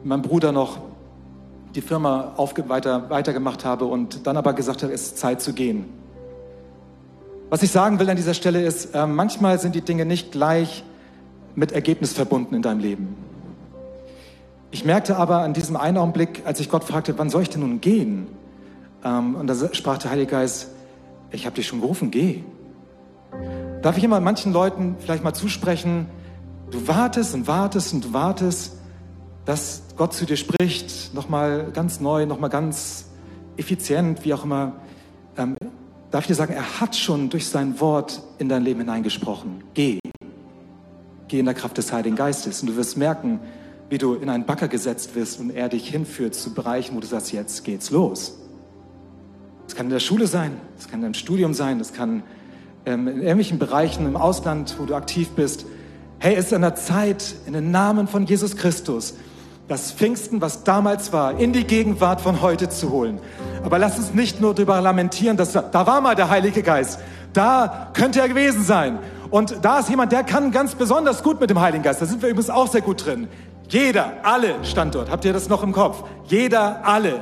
meinem 0.03 0.23
Bruder 0.23 0.51
noch 0.51 0.79
die 1.77 1.83
Firma 1.83 2.35
weiter, 2.69 3.11
weitergemacht 3.11 3.65
habe 3.65 3.85
und 3.85 4.27
dann 4.27 4.37
aber 4.37 4.55
gesagt 4.55 4.83
habe, 4.83 4.93
es 4.93 5.03
ist 5.03 5.19
Zeit 5.19 5.43
zu 5.43 5.53
gehen. 5.53 5.85
Was 7.51 7.63
ich 7.63 7.71
sagen 7.71 7.99
will 8.01 8.09
an 8.11 8.17
dieser 8.17 8.35
Stelle 8.35 8.65
ist, 8.65 8.95
äh, 8.95 9.07
manchmal 9.07 9.61
sind 9.61 9.75
die 9.75 9.83
Dinge 9.83 10.07
nicht 10.07 10.33
gleich 10.33 10.83
mit 11.55 11.73
Ergebnis 11.73 12.13
verbunden 12.13 12.55
in 12.55 12.63
deinem 12.63 12.81
Leben. 12.81 13.17
Ich 14.71 14.85
merkte 14.85 15.17
aber 15.17 15.39
an 15.39 15.53
diesem 15.53 15.77
einen 15.77 15.99
Augenblick, 15.99 16.43
als 16.45 16.61
ich 16.61 16.69
Gott 16.69 16.83
fragte, 16.83 17.17
wann 17.19 17.31
soll 17.31 17.43
ich 17.43 17.51
denn 17.51 17.61
nun 17.61 17.81
gehen? 17.81 18.27
Ähm, 19.05 19.37
und 19.37 19.47
da 19.47 19.55
sprach 19.73 19.99
der 19.99 20.11
Heilige 20.11 20.33
Geist, 20.33 20.69
ich 21.31 21.45
habe 21.45 21.57
dich 21.57 21.67
schon 21.67 21.81
gerufen, 21.81 22.11
geh. 22.11 22.43
Darf 23.83 23.99
ich 23.99 24.05
immer 24.05 24.19
manchen 24.21 24.53
Leuten 24.53 24.97
vielleicht 24.99 25.23
mal 25.23 25.35
zusprechen, 25.35 26.07
du 26.71 26.89
wartest 26.89 27.35
und 27.35 27.47
wartest 27.47 27.93
und 27.93 28.13
wartest, 28.13 28.73
dass 29.45 29.83
Gott 29.97 30.13
zu 30.13 30.27
dir 30.27 30.37
spricht, 30.37 31.15
nochmal 31.15 31.71
ganz 31.73 32.01
neu, 32.01 32.27
nochmal 32.27 32.51
ganz 32.51 33.07
effizient, 33.57 34.25
wie 34.25 34.35
auch 34.35 34.45
immer. 34.45 34.73
Ähm, 35.39 35.57
darf 36.11 36.25
ich 36.25 36.29
dir 36.29 36.35
sagen, 36.35 36.53
er 36.53 36.81
hat 36.81 36.95
schon 36.97 37.31
durch 37.31 37.49
sein 37.49 37.81
Wort 37.81 38.21
in 38.39 38.51
dein 38.51 38.63
Leben 38.63 38.81
hineingesprochen. 38.81 39.65
Geh. 39.73 39.99
Geh 41.29 41.39
in 41.39 41.47
der 41.47 41.55
Kraft 41.55 41.79
des 41.79 41.93
Heiligen 41.93 42.15
Geistes 42.15 42.61
und 42.61 42.69
du 42.69 42.77
wirst 42.77 42.99
merken, 42.99 43.41
wie 43.89 43.97
du 43.97 44.15
in 44.15 44.29
einen 44.29 44.45
Backer 44.45 44.69
gesetzt 44.69 45.15
wirst 45.15 45.41
und 45.41 45.51
er 45.51 45.71
dich 45.71 45.89
hinführt 45.89 46.35
zu 46.35 46.53
Bereichen, 46.53 46.95
wo 46.95 47.01
du 47.01 47.07
sagst, 47.07 47.33
jetzt 47.33 47.65
geht's 47.65 47.91
los. 47.91 48.39
Das 49.67 49.75
kann 49.75 49.87
in 49.87 49.93
der 49.93 50.01
Schule 50.01 50.27
sein, 50.27 50.61
das 50.77 50.89
kann 50.89 51.01
in 51.01 51.03
deinem 51.03 51.15
Studium 51.15 51.55
sein, 51.55 51.79
das 51.79 51.95
kann 51.95 52.23
ähm, 52.85 53.09
in 53.09 53.17
irgendwelchen 53.17 53.59
Bereichen 53.59 54.07
im 54.07 54.17
Ausland, 54.17 54.77
wo 54.79 54.85
du 54.85 54.95
aktiv 54.95 55.31
bist. 55.31 55.65
Hey, 56.19 56.35
es 56.35 56.47
ist 56.47 56.53
an 56.53 56.63
der 56.63 56.75
Zeit, 56.75 57.35
in 57.47 57.55
den 57.55 57.71
Namen 57.71 58.09
von 58.09 58.27
Jesus 58.27 58.57
Christus, 58.57 59.15
das 59.69 59.91
Pfingsten, 59.91 60.41
was 60.41 60.63
damals 60.63 61.13
war, 61.13 61.39
in 61.39 61.53
die 61.53 61.65
Gegenwart 61.65 62.21
von 62.21 62.41
heute 62.41 62.69
zu 62.69 62.91
holen. 62.91 63.19
Aber 63.65 63.79
lass 63.79 63.99
uns 63.99 64.15
nicht 64.15 64.41
nur 64.41 64.55
darüber 64.55 64.81
lamentieren, 64.81 65.37
dass 65.37 65.53
da 65.53 65.87
war 65.87 66.01
mal 66.01 66.15
der 66.15 66.31
Heilige 66.31 66.63
Geist. 66.63 67.01
Da 67.33 67.91
könnte 67.93 68.21
er 68.21 68.29
gewesen 68.29 68.63
sein. 68.63 68.99
Und 69.31 69.65
da 69.65 69.81
ist 69.81 69.91
jemand, 69.91 70.13
der 70.13 70.23
kann 70.23 70.53
ganz 70.53 70.77
besonders 70.77 71.23
gut 71.23 71.41
mit 71.41 71.51
dem 71.51 71.61
Heiligen 71.61 71.83
Geist. 71.83 72.01
Da 72.01 72.07
sind 72.07 72.23
wir 72.23 72.29
übrigens 72.29 72.51
auch 72.51 72.69
sehr 72.69 72.81
gut 72.81 73.05
drin. 73.05 73.27
Jeder, 73.69 74.13
alle 74.23 74.65
stand 74.65 74.95
dort. 74.95 75.11
Habt 75.11 75.25
ihr 75.25 75.33
das 75.33 75.49
noch 75.49 75.65
im 75.65 75.73
Kopf? 75.73 76.05
Jeder, 76.27 76.87
alle. 76.87 77.21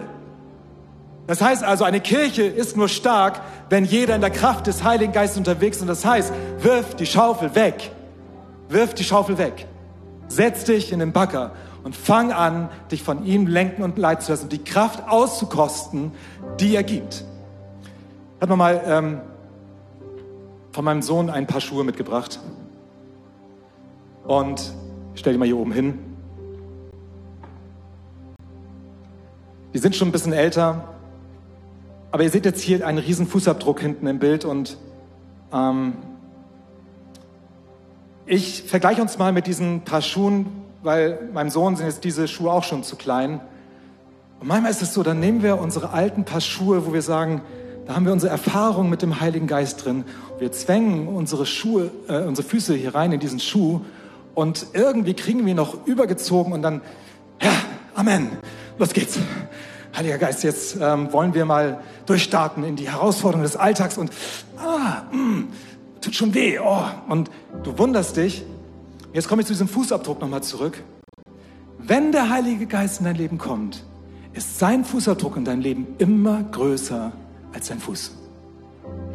Das 1.26 1.40
heißt 1.40 1.64
also, 1.64 1.84
eine 1.84 2.00
Kirche 2.00 2.42
ist 2.42 2.76
nur 2.76 2.88
stark, 2.88 3.40
wenn 3.70 3.86
jeder 3.86 4.14
in 4.14 4.20
der 4.20 4.28
Kraft 4.28 4.66
des 4.66 4.84
Heiligen 4.84 5.14
Geistes 5.14 5.38
unterwegs 5.38 5.78
ist. 5.78 5.82
Und 5.82 5.88
das 5.88 6.04
heißt, 6.04 6.32
wirf 6.58 6.94
die 6.96 7.06
Schaufel 7.06 7.54
weg. 7.54 7.90
Wirf 8.68 8.92
die 8.92 9.04
Schaufel 9.04 9.38
weg. 9.38 9.66
Setz 10.28 10.64
dich 10.64 10.92
in 10.92 10.98
den 10.98 11.12
Bagger 11.12 11.52
und 11.84 11.94
fang 11.94 12.32
an, 12.32 12.70
dich 12.90 13.02
von 13.02 13.24
ihm 13.24 13.46
lenken 13.46 13.82
und 13.82 13.98
leiten 13.98 14.24
zu 14.24 14.32
lassen, 14.32 14.48
die 14.48 14.64
Kraft 14.64 15.06
auszukosten, 15.06 16.12
die 16.58 16.74
er 16.74 16.82
gibt. 16.82 17.24
Ich 18.36 18.42
habe 18.42 18.56
mal 18.56 18.82
ähm, 18.86 19.20
von 20.72 20.84
meinem 20.84 21.02
Sohn 21.02 21.30
ein 21.30 21.46
paar 21.46 21.60
Schuhe 21.60 21.84
mitgebracht. 21.84 22.40
Und 24.24 24.72
ich 25.12 25.20
stelle 25.20 25.34
die 25.34 25.38
mal 25.38 25.44
hier 25.44 25.58
oben 25.58 25.72
hin. 25.72 25.98
Die 29.74 29.78
sind 29.78 29.94
schon 29.94 30.08
ein 30.08 30.12
bisschen 30.12 30.32
älter, 30.32 30.88
aber 32.10 32.22
ihr 32.22 32.30
seht 32.30 32.46
jetzt 32.46 32.62
hier 32.62 32.86
einen 32.86 32.98
riesen 32.98 33.26
Fußabdruck 33.26 33.80
hinten 33.80 34.06
im 34.06 34.18
Bild 34.18 34.44
und 34.44 34.78
ähm, 35.52 35.94
ich 38.24 38.62
vergleiche 38.62 39.02
uns 39.02 39.18
mal 39.18 39.32
mit 39.32 39.46
diesen 39.46 39.82
paar 39.82 40.00
Schuhen, 40.00 40.63
weil 40.84 41.30
meinem 41.32 41.50
Sohn 41.50 41.76
sind 41.76 41.86
jetzt 41.86 42.04
diese 42.04 42.28
Schuhe 42.28 42.52
auch 42.52 42.62
schon 42.62 42.84
zu 42.84 42.96
klein. 42.96 43.40
Und 44.38 44.46
manchmal 44.46 44.70
ist 44.70 44.82
es 44.82 44.94
so, 44.94 45.02
dann 45.02 45.18
nehmen 45.18 45.42
wir 45.42 45.58
unsere 45.58 45.90
alten 45.90 46.24
paar 46.24 46.40
Schuhe, 46.40 46.86
wo 46.86 46.92
wir 46.92 47.02
sagen, 47.02 47.42
da 47.86 47.96
haben 47.96 48.06
wir 48.06 48.12
unsere 48.12 48.30
Erfahrung 48.30 48.88
mit 48.90 49.02
dem 49.02 49.20
Heiligen 49.20 49.46
Geist 49.46 49.84
drin. 49.84 50.04
Wir 50.38 50.52
zwängen 50.52 51.08
unsere 51.08 51.46
Schuhe, 51.46 51.90
äh, 52.08 52.22
unsere 52.22 52.46
Füße 52.46 52.74
hier 52.74 52.94
rein 52.94 53.12
in 53.12 53.20
diesen 53.20 53.40
Schuh 53.40 53.80
und 54.34 54.66
irgendwie 54.72 55.14
kriegen 55.14 55.44
wir 55.46 55.54
noch 55.54 55.86
übergezogen 55.86 56.52
und 56.52 56.62
dann, 56.62 56.80
ja, 57.42 57.52
Amen, 57.94 58.30
los 58.78 58.92
geht's. 58.92 59.18
Heiliger 59.96 60.18
Geist, 60.18 60.42
jetzt 60.42 60.76
ähm, 60.80 61.12
wollen 61.12 61.34
wir 61.34 61.44
mal 61.44 61.80
durchstarten 62.06 62.64
in 62.64 62.74
die 62.74 62.90
Herausforderungen 62.90 63.44
des 63.44 63.56
Alltags 63.56 63.96
und 63.96 64.10
ah, 64.58 65.02
mh, 65.12 65.16
mm, 65.16 65.48
tut 66.00 66.14
schon 66.16 66.34
weh. 66.34 66.58
Oh. 66.58 66.82
Und 67.08 67.30
du 67.62 67.78
wunderst 67.78 68.16
dich. 68.16 68.44
Jetzt 69.14 69.28
komme 69.28 69.42
ich 69.42 69.46
zu 69.46 69.52
diesem 69.52 69.68
Fußabdruck 69.68 70.20
nochmal 70.20 70.42
zurück. 70.42 70.82
Wenn 71.78 72.10
der 72.10 72.30
Heilige 72.30 72.66
Geist 72.66 72.98
in 72.98 73.04
dein 73.04 73.14
Leben 73.14 73.38
kommt, 73.38 73.84
ist 74.32 74.58
sein 74.58 74.84
Fußabdruck 74.84 75.36
in 75.36 75.44
dein 75.44 75.60
Leben 75.60 75.86
immer 75.98 76.42
größer 76.42 77.12
als 77.52 77.68
dein 77.68 77.78
Fuß. 77.78 78.10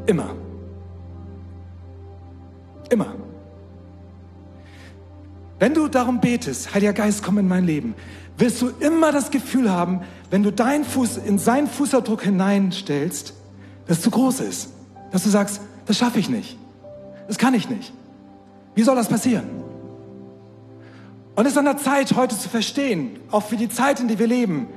Immer. 0.05 0.29
Immer. 2.89 3.13
Wenn 5.59 5.73
du 5.73 5.89
darum 5.89 6.21
betest, 6.21 6.73
Heiliger 6.73 6.93
Geist, 6.93 7.21
komm 7.21 7.37
in 7.37 7.49
mein 7.49 7.65
Leben, 7.65 7.93
wirst 8.37 8.61
du 8.61 8.69
immer 8.79 9.11
das 9.11 9.31
Gefühl 9.31 9.69
haben, 9.69 10.03
wenn 10.31 10.43
du 10.43 10.53
deinen 10.53 10.85
Fuß 10.85 11.17
in 11.17 11.37
seinen 11.37 11.67
Fußabdruck 11.67 12.23
hineinstellst, 12.23 13.33
dass 13.85 13.97
es 13.97 14.03
zu 14.03 14.11
groß 14.11 14.39
ist. 14.39 14.69
Dass 15.11 15.23
du 15.23 15.29
sagst, 15.29 15.59
das 15.85 15.97
schaffe 15.97 16.19
ich 16.19 16.29
nicht. 16.29 16.57
Das 17.27 17.37
kann 17.37 17.53
ich 17.53 17.69
nicht. 17.69 17.91
Wie 18.75 18.83
soll 18.83 18.95
das 18.95 19.09
passieren? 19.09 19.68
Und 21.39 21.45
es 21.45 21.53
ist 21.53 21.57
an 21.57 21.63
der 21.63 21.77
Zeit, 21.77 22.17
heute 22.17 22.37
zu 22.37 22.49
verstehen, 22.49 23.17
auch 23.31 23.43
für 23.43 23.55
die 23.55 23.69
Zeit, 23.69 24.01
in 24.01 24.09
der 24.09 24.19
wir 24.19 24.27
leben. 24.27 24.67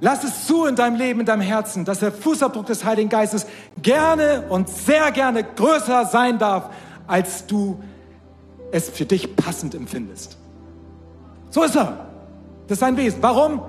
Lass 0.00 0.24
es 0.24 0.44
zu 0.44 0.64
in 0.64 0.74
deinem 0.74 0.96
Leben, 0.96 1.20
in 1.20 1.26
deinem 1.26 1.40
Herzen, 1.40 1.84
dass 1.84 2.00
der 2.00 2.10
Fußabdruck 2.10 2.66
des 2.66 2.84
Heiligen 2.84 3.08
Geistes 3.08 3.46
gerne 3.80 4.42
und 4.48 4.68
sehr 4.68 5.12
gerne 5.12 5.44
größer 5.44 6.06
sein 6.06 6.40
darf, 6.40 6.70
als 7.06 7.46
du 7.46 7.80
es 8.72 8.90
für 8.90 9.04
dich 9.04 9.36
passend 9.36 9.76
empfindest. 9.76 10.36
So 11.50 11.62
ist 11.62 11.76
er. 11.76 12.08
Das 12.66 12.74
ist 12.74 12.80
sein 12.80 12.96
Wesen. 12.96 13.18
Warum? 13.20 13.62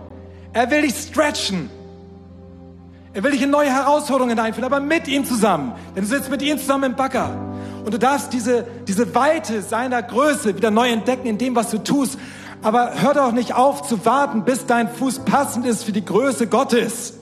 Er 0.51 0.71
will 0.71 0.81
dich 0.81 0.95
stretchen. 0.95 1.69
Er 3.13 3.23
will 3.23 3.33
dich 3.33 3.43
in 3.43 3.51
neue 3.51 3.69
Herausforderungen 3.69 4.39
einführen, 4.39 4.65
aber 4.65 4.79
mit 4.79 5.07
ihm 5.07 5.25
zusammen. 5.25 5.73
Denn 5.95 6.01
du 6.01 6.09
sitzt 6.09 6.31
mit 6.31 6.41
ihm 6.41 6.57
zusammen 6.57 6.85
im 6.85 6.95
Bagger. 6.95 7.54
Und 7.85 7.93
du 7.93 7.99
darfst 7.99 8.33
diese, 8.33 8.65
diese 8.87 9.13
Weite 9.13 9.61
seiner 9.61 10.01
Größe 10.01 10.57
wieder 10.57 10.71
neu 10.71 10.89
entdecken 10.89 11.27
in 11.27 11.37
dem, 11.37 11.55
was 11.55 11.69
du 11.69 11.77
tust. 11.77 12.17
Aber 12.63 12.93
hör 12.99 13.13
doch 13.13 13.31
nicht 13.31 13.53
auf 13.53 13.83
zu 13.83 14.03
warten, 14.05 14.43
bis 14.43 14.65
dein 14.65 14.89
Fuß 14.89 15.19
passend 15.19 15.67
ist 15.67 15.83
für 15.83 15.91
die 15.91 16.03
Größe 16.03 16.47
Gottes. 16.47 17.13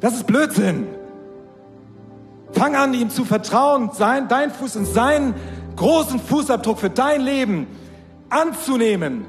Das 0.00 0.14
ist 0.14 0.26
Blödsinn. 0.26 0.86
Fang 2.52 2.74
an, 2.74 2.94
ihm 2.94 3.10
zu 3.10 3.26
vertrauen, 3.26 3.90
sein, 3.92 4.26
dein 4.28 4.50
Fuß 4.50 4.76
in 4.76 4.86
seinen 4.86 5.34
großen 5.76 6.18
Fußabdruck 6.18 6.78
für 6.78 6.90
dein 6.90 7.20
Leben 7.20 7.66
anzunehmen 8.30 9.26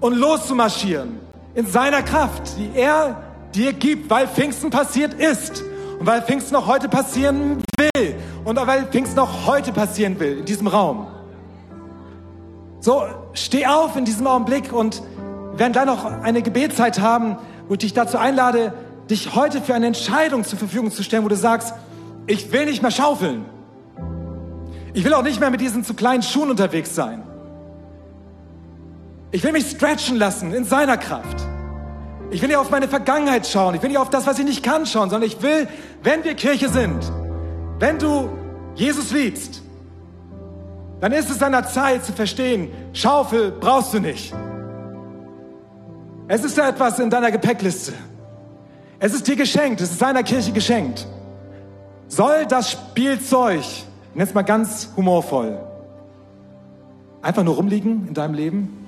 und 0.00 0.16
loszumarschieren 0.16 1.18
in 1.54 1.66
seiner 1.66 2.02
Kraft, 2.02 2.42
die 2.58 2.78
er 2.78 3.22
dir 3.54 3.72
gibt, 3.72 4.10
weil 4.10 4.28
Pfingsten 4.28 4.68
passiert 4.68 5.14
ist 5.14 5.64
und 5.98 6.06
weil 6.06 6.22
Pfingsten 6.22 6.54
noch 6.54 6.66
heute 6.66 6.88
passieren 6.88 7.62
will 7.76 8.14
und 8.44 8.56
weil 8.66 8.86
Pfingsten 8.86 9.16
noch 9.16 9.46
heute 9.46 9.72
passieren 9.72 10.18
will 10.20 10.38
in 10.38 10.44
diesem 10.44 10.66
Raum. 10.66 11.06
So, 12.80 13.02
steh 13.32 13.66
auf 13.66 13.96
in 13.96 14.04
diesem 14.04 14.26
Augenblick 14.26 14.72
und 14.72 15.02
wir 15.52 15.58
werden 15.58 15.72
dann 15.72 15.86
noch 15.86 16.04
eine 16.04 16.42
Gebetszeit 16.42 17.00
haben, 17.00 17.36
wo 17.66 17.74
ich 17.74 17.80
dich 17.80 17.94
dazu 17.94 18.18
einlade, 18.18 18.72
dich 19.10 19.34
heute 19.34 19.60
für 19.60 19.74
eine 19.74 19.86
Entscheidung 19.86 20.44
zur 20.44 20.58
Verfügung 20.58 20.92
zu 20.92 21.02
stellen, 21.02 21.24
wo 21.24 21.28
du 21.28 21.36
sagst, 21.36 21.74
ich 22.26 22.52
will 22.52 22.66
nicht 22.66 22.82
mehr 22.82 22.90
schaufeln. 22.92 23.44
Ich 24.94 25.04
will 25.04 25.14
auch 25.14 25.22
nicht 25.22 25.40
mehr 25.40 25.50
mit 25.50 25.60
diesen 25.60 25.84
zu 25.84 25.94
kleinen 25.94 26.22
Schuhen 26.22 26.50
unterwegs 26.50 26.94
sein. 26.94 27.22
Ich 29.30 29.42
will 29.42 29.52
mich 29.52 29.70
stretchen 29.70 30.16
lassen 30.16 30.54
in 30.54 30.64
seiner 30.64 30.96
Kraft. 30.96 31.46
Ich 32.30 32.42
will 32.42 32.48
nicht 32.48 32.58
auf 32.58 32.70
meine 32.70 32.88
Vergangenheit 32.88 33.46
schauen. 33.46 33.74
Ich 33.74 33.82
will 33.82 33.88
nicht 33.88 33.98
auf 33.98 34.10
das, 34.10 34.26
was 34.26 34.38
ich 34.38 34.44
nicht 34.44 34.62
kann, 34.62 34.84
schauen, 34.86 35.10
sondern 35.10 35.28
ich 35.28 35.40
will, 35.42 35.66
wenn 36.02 36.24
wir 36.24 36.34
Kirche 36.34 36.68
sind, 36.68 37.10
wenn 37.78 37.98
du 37.98 38.28
Jesus 38.74 39.12
liebst, 39.12 39.62
dann 41.00 41.12
ist 41.12 41.30
es 41.30 41.42
an 41.42 41.52
der 41.52 41.66
Zeit 41.66 42.04
zu 42.04 42.12
verstehen, 42.12 42.70
Schaufel 42.92 43.52
brauchst 43.52 43.94
du 43.94 44.00
nicht. 44.00 44.34
Es 46.26 46.44
ist 46.44 46.58
da 46.58 46.68
etwas 46.68 46.98
in 46.98 47.08
deiner 47.08 47.30
Gepäckliste. 47.30 47.92
Es 48.98 49.14
ist 49.14 49.26
dir 49.26 49.36
geschenkt, 49.36 49.80
es 49.80 49.92
ist 49.92 50.02
deiner 50.02 50.22
Kirche 50.22 50.52
geschenkt. 50.52 51.06
Soll 52.08 52.46
das 52.46 52.72
Spielzeug, 52.72 53.62
jetzt 54.14 54.34
mal 54.34 54.42
ganz 54.42 54.90
humorvoll, 54.96 55.58
einfach 57.22 57.44
nur 57.44 57.54
rumliegen 57.54 58.08
in 58.08 58.14
deinem 58.14 58.34
Leben? 58.34 58.87